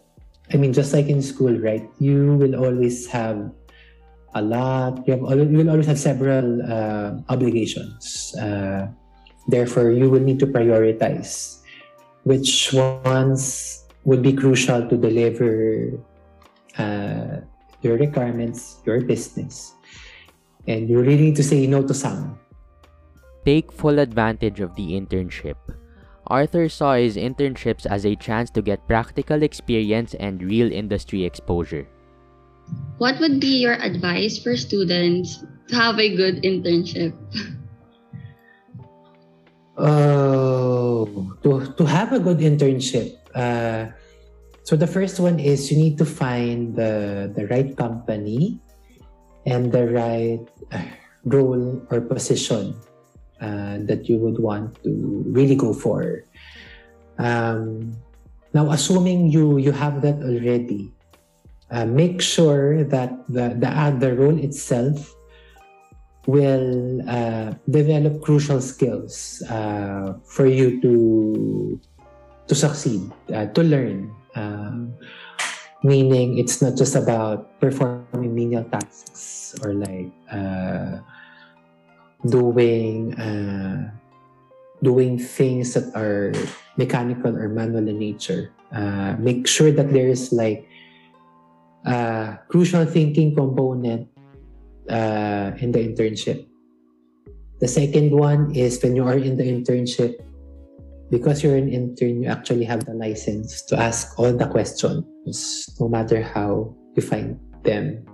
I 0.53 0.57
mean 0.57 0.69
just 0.69 0.93
like 0.93 1.09
in 1.09 1.21
school 1.25 1.57
right? 1.57 1.89
You 1.97 2.37
will 2.37 2.53
always 2.53 3.07
have 3.09 3.49
a 4.35 4.41
lot 4.41 5.05
you, 5.07 5.13
have, 5.13 5.23
you 5.51 5.57
will 5.57 5.69
always 5.69 5.85
have 5.85 5.99
several 5.99 6.61
uh, 6.63 7.13
obligations 7.29 8.35
uh, 8.39 8.87
therefore 9.47 9.91
you 9.91 10.09
will 10.09 10.21
need 10.21 10.39
to 10.39 10.47
prioritize 10.47 11.61
which 12.23 12.73
ones 12.73 13.83
would 14.05 14.21
be 14.21 14.33
crucial 14.33 14.87
to 14.87 14.97
deliver 14.97 15.91
uh, 16.77 17.39
your 17.81 17.97
requirements 17.97 18.81
your 18.85 19.01
business 19.01 19.73
and 20.67 20.89
you 20.89 20.99
really 20.99 21.31
need 21.31 21.35
to 21.35 21.43
say 21.43 21.67
no 21.67 21.85
to 21.85 21.93
some 21.93 22.39
Take 23.45 23.73
full 23.73 23.99
advantage 23.99 24.61
of 24.61 24.73
the 24.75 24.95
internship. 24.95 25.59
Arthur 26.27 26.69
saw 26.69 26.95
his 26.95 27.17
internships 27.17 27.85
as 27.85 28.05
a 28.05 28.15
chance 28.15 28.49
to 28.51 28.61
get 28.61 28.87
practical 28.87 29.43
experience 29.43 30.13
and 30.15 30.41
real 30.41 30.71
industry 30.71 31.25
exposure. 31.25 31.85
What 32.97 33.19
would 33.19 33.39
be 33.39 33.59
your 33.59 33.73
advice 33.73 34.37
for 34.37 34.55
students 34.55 35.43
to 35.67 35.75
have 35.75 35.99
a 35.99 36.15
good 36.15 36.43
internship? 36.43 37.11
Oh, 39.77 41.33
to, 41.43 41.73
to 41.73 41.83
have 41.85 42.13
a 42.13 42.19
good 42.19 42.37
internship. 42.37 43.17
Uh, 43.33 43.89
so 44.63 44.75
the 44.75 44.87
first 44.87 45.19
one 45.19 45.39
is 45.39 45.71
you 45.71 45.77
need 45.77 45.97
to 45.97 46.05
find 46.05 46.75
the, 46.75 47.33
the 47.35 47.47
right 47.47 47.75
company 47.75 48.61
and 49.45 49.71
the 49.71 49.89
right 49.89 50.39
uh, 50.71 50.85
role 51.25 51.81
or 51.89 52.01
position 52.01 52.75
uh, 53.41 53.77
that 53.83 54.07
you 54.07 54.17
would 54.17 54.39
want 54.39 54.81
to 54.83 55.23
really 55.27 55.55
go 55.55 55.73
for. 55.73 56.23
Um, 57.17 57.97
now, 58.53 58.71
assuming 58.71 59.27
you 59.27 59.57
you 59.57 59.71
have 59.71 60.01
that 60.03 60.21
already, 60.21 60.93
uh, 61.71 61.85
make 61.85 62.21
sure 62.21 62.83
that 62.83 63.11
the 63.29 63.55
the, 63.55 63.69
the 63.99 64.11
role 64.15 64.37
itself 64.37 65.15
will 66.25 67.01
uh, 67.07 67.53
develop 67.69 68.21
crucial 68.21 68.61
skills 68.61 69.43
uh, 69.49 70.13
for 70.23 70.45
you 70.45 70.79
to 70.81 71.79
to 72.47 72.55
succeed, 72.55 73.11
uh, 73.33 73.47
to 73.51 73.63
learn. 73.63 74.11
Um, 74.35 74.95
meaning, 75.83 76.39
it's 76.39 76.61
not 76.61 76.75
just 76.75 76.95
about 76.95 77.59
performing 77.59 78.33
menial 78.33 78.63
tasks 78.65 79.55
or 79.61 79.73
like 79.73 80.11
uh, 80.31 80.99
doing 82.27 83.15
doing 84.83 85.15
things 85.15 85.73
that 85.75 85.87
are 85.95 86.35
mechanical 86.75 87.31
or 87.31 87.47
manual 87.47 87.87
in 87.87 87.99
nature. 87.99 88.51
Make 89.19 89.47
sure 89.47 89.71
that 89.71 89.93
there 89.93 90.07
is 90.07 90.33
like 90.33 90.67
a 91.85 92.39
crucial 92.49 92.85
thinking 92.85 93.35
component 93.35 94.07
uh, 94.89 95.51
in 95.57 95.71
the 95.71 95.79
internship. 95.79 96.47
The 97.59 97.67
second 97.67 98.11
one 98.11 98.55
is 98.55 98.81
when 98.83 98.95
you 98.95 99.05
are 99.05 99.17
in 99.17 99.37
the 99.37 99.43
internship, 99.43 100.15
because 101.09 101.43
you're 101.43 101.55
an 101.55 101.69
intern, 101.69 102.23
you 102.23 102.29
actually 102.29 102.65
have 102.65 102.85
the 102.85 102.93
license 102.93 103.61
to 103.67 103.79
ask 103.79 104.17
all 104.19 104.33
the 104.33 104.47
questions, 104.47 105.69
no 105.79 105.87
matter 105.87 106.21
how 106.21 106.75
you 106.95 107.01
find 107.01 107.39
them. 107.63 108.05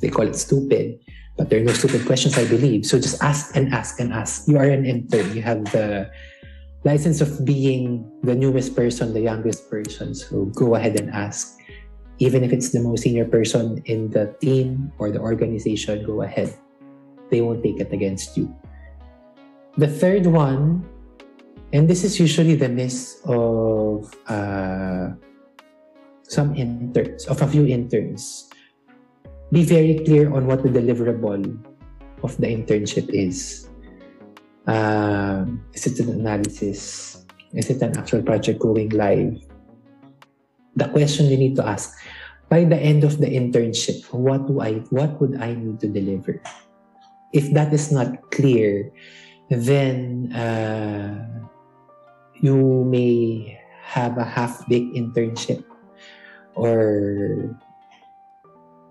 They 0.00 0.08
call 0.08 0.26
it 0.26 0.36
stupid 0.36 0.98
but 1.36 1.50
there 1.50 1.60
are 1.60 1.64
no 1.64 1.72
stupid 1.72 2.06
questions, 2.06 2.38
I 2.38 2.46
believe. 2.46 2.86
So 2.86 2.98
just 2.98 3.22
ask 3.22 3.56
and 3.56 3.72
ask 3.74 3.98
and 3.98 4.12
ask. 4.12 4.46
You 4.46 4.58
are 4.58 4.70
an 4.70 4.86
intern. 4.86 5.34
You 5.34 5.42
have 5.42 5.64
the 5.72 6.10
license 6.84 7.20
of 7.20 7.44
being 7.44 8.06
the 8.22 8.34
newest 8.34 8.76
person, 8.76 9.12
the 9.12 9.20
youngest 9.20 9.68
person. 9.68 10.14
So 10.14 10.46
go 10.54 10.76
ahead 10.76 10.98
and 11.00 11.10
ask. 11.10 11.58
Even 12.18 12.44
if 12.44 12.52
it's 12.52 12.70
the 12.70 12.80
most 12.80 13.02
senior 13.02 13.24
person 13.24 13.82
in 13.86 14.10
the 14.10 14.34
team 14.40 14.92
or 14.98 15.10
the 15.10 15.18
organization, 15.18 16.06
go 16.06 16.22
ahead. 16.22 16.54
They 17.30 17.40
won't 17.40 17.62
take 17.62 17.80
it 17.80 17.92
against 17.92 18.36
you. 18.36 18.54
The 19.76 19.88
third 19.88 20.26
one, 20.26 20.86
And 21.74 21.90
this 21.90 22.06
is 22.06 22.22
usually 22.22 22.54
the 22.54 22.70
miss 22.70 23.18
of 23.26 24.06
uh, 24.30 25.10
some 26.22 26.54
interns, 26.54 27.26
of 27.26 27.42
a 27.42 27.48
few 27.50 27.66
interns. 27.66 28.46
Be 29.50 29.66
very 29.66 29.98
clear 30.06 30.30
on 30.30 30.46
what 30.46 30.62
the 30.62 30.70
deliverable 30.70 31.42
of 32.22 32.36
the 32.38 32.46
internship 32.46 33.10
is. 33.10 33.66
Um, 34.70 35.66
is 35.74 35.90
it 35.90 35.98
an 35.98 36.14
analysis? 36.14 37.26
Is 37.52 37.70
it 37.70 37.82
an 37.82 37.98
actual 37.98 38.22
project 38.22 38.60
going 38.62 38.90
live? 38.90 39.42
The 40.76 40.88
question 40.88 41.30
you 41.30 41.38
need 41.38 41.56
to 41.56 41.66
ask 41.66 41.94
by 42.48 42.64
the 42.64 42.76
end 42.76 43.04
of 43.04 43.18
the 43.18 43.26
internship, 43.26 44.04
what 44.12 44.46
do 44.46 44.60
I 44.60 44.84
what 44.90 45.20
would 45.20 45.40
I 45.40 45.54
need 45.54 45.80
to 45.80 45.88
deliver? 45.88 46.42
If 47.32 47.50
that 47.54 47.72
is 47.74 47.90
not 47.90 48.30
clear, 48.30 48.90
then 49.50 50.30
uh, 50.32 51.18
you 52.38 52.86
may 52.86 53.58
have 53.82 54.18
a 54.18 54.24
half-baked 54.24 54.94
internship 54.96 55.62
or 56.54 57.58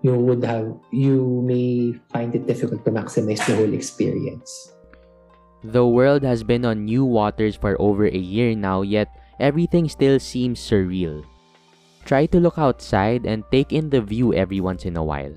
you 0.04 0.14
would 0.14 0.44
have 0.44 0.68
you 0.92 1.40
may 1.44 1.96
find 2.12 2.36
it 2.36 2.46
difficult 2.46 2.84
to 2.84 2.92
maximize 2.92 3.40
the 3.48 3.56
whole 3.56 3.72
experience. 3.72 4.48
The 5.64 5.86
world 5.86 6.20
has 6.22 6.44
been 6.44 6.68
on 6.68 6.84
new 6.84 7.08
waters 7.08 7.56
for 7.56 7.80
over 7.80 8.04
a 8.04 8.20
year 8.20 8.52
now, 8.52 8.84
yet 8.84 9.08
everything 9.40 9.88
still 9.88 10.20
seems 10.20 10.60
surreal. 10.60 11.24
Try 12.04 12.26
to 12.26 12.38
look 12.40 12.58
outside 12.58 13.24
and 13.26 13.44
take 13.50 13.72
in 13.72 13.88
the 13.90 14.00
view 14.00 14.34
every 14.34 14.60
once 14.60 14.84
in 14.84 14.96
a 14.96 15.04
while. 15.04 15.32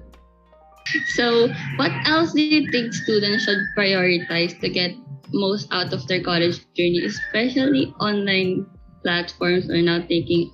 So, 1.15 1.47
what 1.75 1.91
else 2.06 2.32
do 2.32 2.41
you 2.41 2.71
think 2.71 2.93
students 2.93 3.43
should 3.43 3.60
prioritize 3.75 4.60
to 4.60 4.69
get 4.69 4.95
most 5.34 5.67
out 5.71 5.91
of 5.91 6.08
their 6.08 6.23
college 6.23 6.63
journey, 6.75 7.03
especially 7.03 7.93
online 7.99 8.65
platforms 9.03 9.69
are 9.69 9.82
now 9.82 9.99
taking 10.08 10.51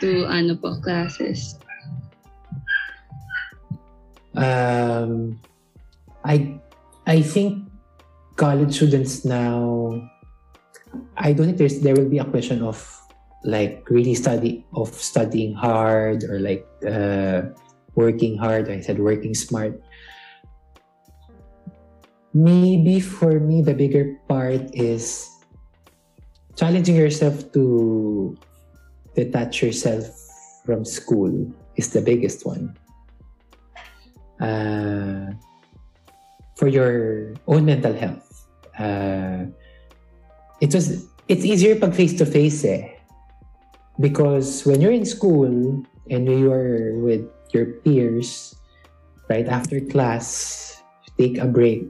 to 0.00 0.26
ano 0.30 0.54
po, 0.54 0.78
classes? 0.78 1.58
Um, 4.38 5.42
I 6.22 6.58
I 7.06 7.22
think 7.22 7.66
college 8.38 8.78
students 8.78 9.26
now. 9.26 9.90
I 11.18 11.34
don't 11.34 11.50
think 11.50 11.58
there's 11.58 11.82
there 11.82 11.98
will 11.98 12.08
be 12.08 12.22
a 12.22 12.28
question 12.28 12.62
of 12.62 12.78
like 13.48 13.88
really 13.88 14.12
study 14.12 14.60
of 14.76 14.92
studying 14.92 15.56
hard 15.56 16.22
or 16.28 16.36
like 16.38 16.68
uh, 16.84 17.48
working 17.96 18.36
hard. 18.36 18.68
I 18.68 18.84
said 18.84 19.00
working 19.00 19.32
smart. 19.32 19.80
Maybe 22.36 23.00
for 23.00 23.40
me, 23.40 23.64
the 23.64 23.72
bigger 23.72 24.20
part 24.28 24.68
is 24.76 25.32
challenging 26.60 26.94
yourself 26.94 27.50
to 27.56 28.36
detach 29.16 29.64
yourself 29.64 30.04
from 30.68 30.84
school 30.84 31.32
is 31.80 31.88
the 31.96 32.04
biggest 32.04 32.44
one. 32.44 32.76
Uh, 34.36 35.32
for 36.54 36.68
your 36.68 37.32
own 37.48 37.64
mental 37.64 37.96
health. 37.96 38.28
Uh, 38.78 39.46
it 40.60 40.74
was 40.74 41.08
it's 41.26 41.44
easier 41.48 41.80
pag 41.80 41.94
face 41.94 42.14
to 42.18 42.26
face 42.26 42.62
eh. 42.66 42.97
Because 44.00 44.64
when 44.64 44.80
you're 44.80 44.94
in 44.94 45.04
school 45.04 45.46
and 46.10 46.22
you 46.28 46.52
are 46.52 46.94
with 46.94 47.26
your 47.52 47.82
peers, 47.82 48.54
right 49.28 49.46
after 49.46 49.80
class, 49.80 50.82
take 51.18 51.38
a 51.38 51.46
break. 51.46 51.84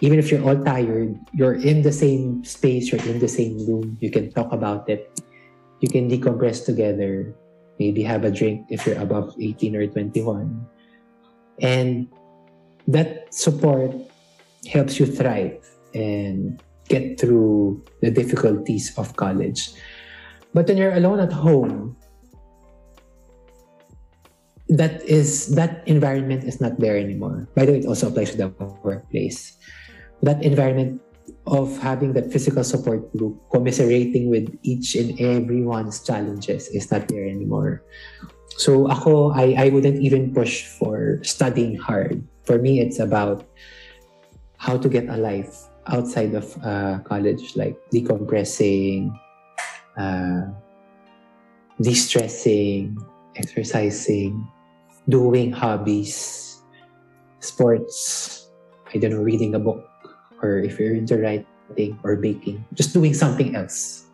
Even 0.00 0.18
if 0.18 0.30
you're 0.30 0.42
all 0.42 0.58
tired, 0.64 1.14
you're 1.32 1.54
in 1.54 1.82
the 1.82 1.92
same 1.92 2.42
space, 2.44 2.90
you're 2.90 3.04
in 3.04 3.18
the 3.18 3.28
same 3.28 3.58
room, 3.66 3.98
you 4.00 4.10
can 4.10 4.32
talk 4.32 4.50
about 4.52 4.88
it. 4.88 5.20
You 5.80 5.88
can 5.88 6.10
decompress 6.10 6.64
together, 6.64 7.34
maybe 7.78 8.02
have 8.02 8.24
a 8.24 8.30
drink 8.30 8.66
if 8.68 8.86
you're 8.86 9.00
above 9.00 9.34
18 9.40 9.76
or 9.76 9.86
21. 9.86 10.66
And 11.60 12.08
that 12.88 13.32
support 13.32 13.92
helps 14.66 14.98
you 14.98 15.06
thrive 15.06 15.64
and 15.94 16.62
get 16.88 17.20
through 17.20 17.84
the 18.00 18.10
difficulties 18.10 18.92
of 18.98 19.16
college. 19.16 19.70
But 20.54 20.66
when 20.66 20.76
you're 20.76 20.94
alone 20.94 21.20
at 21.20 21.32
home, 21.32 21.96
that 24.70 25.02
is 25.02 25.54
that 25.54 25.82
environment 25.86 26.44
is 26.44 26.60
not 26.60 26.78
there 26.78 26.96
anymore. 26.96 27.48
By 27.54 27.66
the 27.66 27.72
way, 27.72 27.78
it 27.82 27.86
also 27.86 28.08
applies 28.08 28.30
to 28.32 28.38
the 28.38 28.48
workplace. 28.82 29.58
That 30.22 30.42
environment 30.42 31.02
of 31.46 31.78
having 31.78 32.12
that 32.14 32.30
physical 32.32 32.62
support 32.62 33.10
group 33.16 33.38
commiserating 33.50 34.30
with 34.30 34.50
each 34.62 34.94
and 34.94 35.18
everyone's 35.18 36.02
challenges 36.02 36.68
is 36.68 36.90
not 36.90 37.08
there 37.08 37.26
anymore. 37.26 37.82
So 38.58 38.90
ako, 38.90 39.32
I, 39.32 39.54
I 39.56 39.68
wouldn't 39.70 40.02
even 40.02 40.34
push 40.34 40.66
for 40.66 41.18
studying 41.22 41.76
hard. 41.76 42.22
For 42.44 42.58
me, 42.58 42.80
it's 42.80 42.98
about 42.98 43.46
how 44.58 44.76
to 44.76 44.88
get 44.88 45.08
a 45.08 45.16
life 45.16 45.70
outside 45.86 46.34
of 46.34 46.46
uh, 46.62 46.98
college, 47.06 47.56
like 47.56 47.78
decompressing, 47.90 49.10
uh, 49.96 50.52
de-stressing, 51.80 52.96
exercising, 53.36 54.46
doing 55.08 55.52
hobbies, 55.52 56.62
sports, 57.40 58.50
I 58.94 58.98
don't 58.98 59.10
know, 59.12 59.22
reading 59.22 59.54
a 59.54 59.58
book, 59.58 59.86
or 60.42 60.58
if 60.58 60.78
you're 60.78 60.94
into 60.94 61.16
writing 61.18 61.98
or 62.02 62.16
baking, 62.16 62.64
just 62.74 62.92
doing 62.92 63.14
something 63.14 63.56
else. 63.56 64.06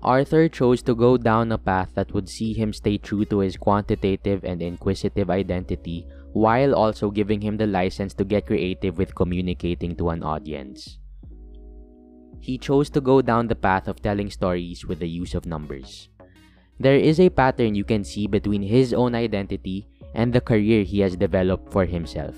Arthur 0.00 0.48
chose 0.48 0.80
to 0.82 0.94
go 0.94 1.18
down 1.18 1.50
a 1.50 1.58
path 1.58 1.90
that 1.94 2.14
would 2.14 2.28
see 2.28 2.54
him 2.54 2.72
stay 2.72 2.98
true 2.98 3.24
to 3.26 3.40
his 3.40 3.56
quantitative 3.56 4.44
and 4.44 4.62
inquisitive 4.62 5.28
identity 5.28 6.06
while 6.32 6.74
also 6.74 7.10
giving 7.10 7.40
him 7.40 7.56
the 7.56 7.66
license 7.66 8.14
to 8.14 8.24
get 8.24 8.46
creative 8.46 8.96
with 8.96 9.14
communicating 9.14 9.96
to 9.96 10.10
an 10.10 10.22
audience. 10.22 10.98
He 12.40 12.58
chose 12.58 12.90
to 12.90 13.00
go 13.00 13.20
down 13.20 13.48
the 13.48 13.56
path 13.56 13.88
of 13.88 14.00
telling 14.00 14.30
stories 14.30 14.84
with 14.84 15.00
the 15.00 15.08
use 15.08 15.34
of 15.34 15.46
numbers. 15.46 16.08
There 16.80 16.96
is 16.96 17.18
a 17.18 17.30
pattern 17.30 17.74
you 17.74 17.84
can 17.84 18.04
see 18.04 18.26
between 18.26 18.62
his 18.62 18.94
own 18.94 19.14
identity 19.14 19.88
and 20.14 20.32
the 20.32 20.40
career 20.40 20.84
he 20.84 21.00
has 21.00 21.16
developed 21.16 21.72
for 21.72 21.84
himself. 21.84 22.36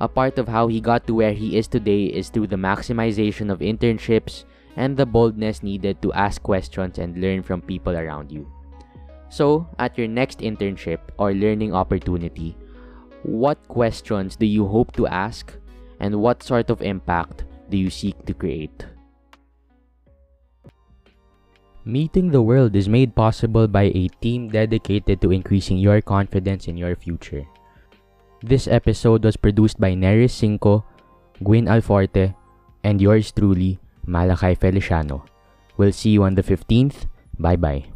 A 0.00 0.08
part 0.08 0.38
of 0.38 0.48
how 0.48 0.68
he 0.68 0.80
got 0.80 1.06
to 1.06 1.14
where 1.14 1.32
he 1.32 1.56
is 1.56 1.68
today 1.68 2.06
is 2.06 2.28
through 2.28 2.48
the 2.48 2.56
maximization 2.56 3.50
of 3.50 3.58
internships 3.58 4.44
and 4.76 4.96
the 4.96 5.06
boldness 5.06 5.62
needed 5.62 6.00
to 6.02 6.12
ask 6.12 6.42
questions 6.42 6.98
and 6.98 7.20
learn 7.20 7.42
from 7.42 7.62
people 7.62 7.96
around 7.96 8.32
you. 8.32 8.50
So, 9.28 9.66
at 9.78 9.96
your 9.96 10.08
next 10.08 10.40
internship 10.40 10.98
or 11.18 11.32
learning 11.32 11.74
opportunity, 11.74 12.56
what 13.22 13.66
questions 13.68 14.36
do 14.36 14.46
you 14.46 14.66
hope 14.66 14.92
to 14.92 15.06
ask 15.06 15.54
and 16.00 16.20
what 16.20 16.42
sort 16.42 16.70
of 16.70 16.82
impact 16.82 17.44
do 17.70 17.76
you 17.76 17.88
seek 17.88 18.26
to 18.26 18.34
create? 18.34 18.84
Meeting 21.84 22.30
the 22.30 22.42
World 22.42 22.76
is 22.76 22.88
made 22.88 23.14
possible 23.14 23.66
by 23.66 23.90
a 23.90 24.06
team 24.22 24.48
dedicated 24.48 25.20
to 25.20 25.32
increasing 25.32 25.78
your 25.78 26.00
confidence 26.00 26.68
in 26.68 26.76
your 26.76 26.94
future. 26.94 27.42
This 28.42 28.66
episode 28.66 29.24
was 29.24 29.36
produced 29.36 29.80
by 29.80 29.94
Neris 29.94 30.30
Cinco, 30.30 30.84
Gwyn 31.42 31.66
Alforte, 31.66 32.34
and 32.84 33.00
yours 33.00 33.32
truly, 33.32 33.78
Malachi 34.06 34.54
Feliciano. 34.54 35.26
We'll 35.76 35.92
see 35.92 36.10
you 36.10 36.22
on 36.22 36.34
the 36.34 36.42
15th. 36.42 37.06
Bye 37.38 37.56
bye. 37.56 37.91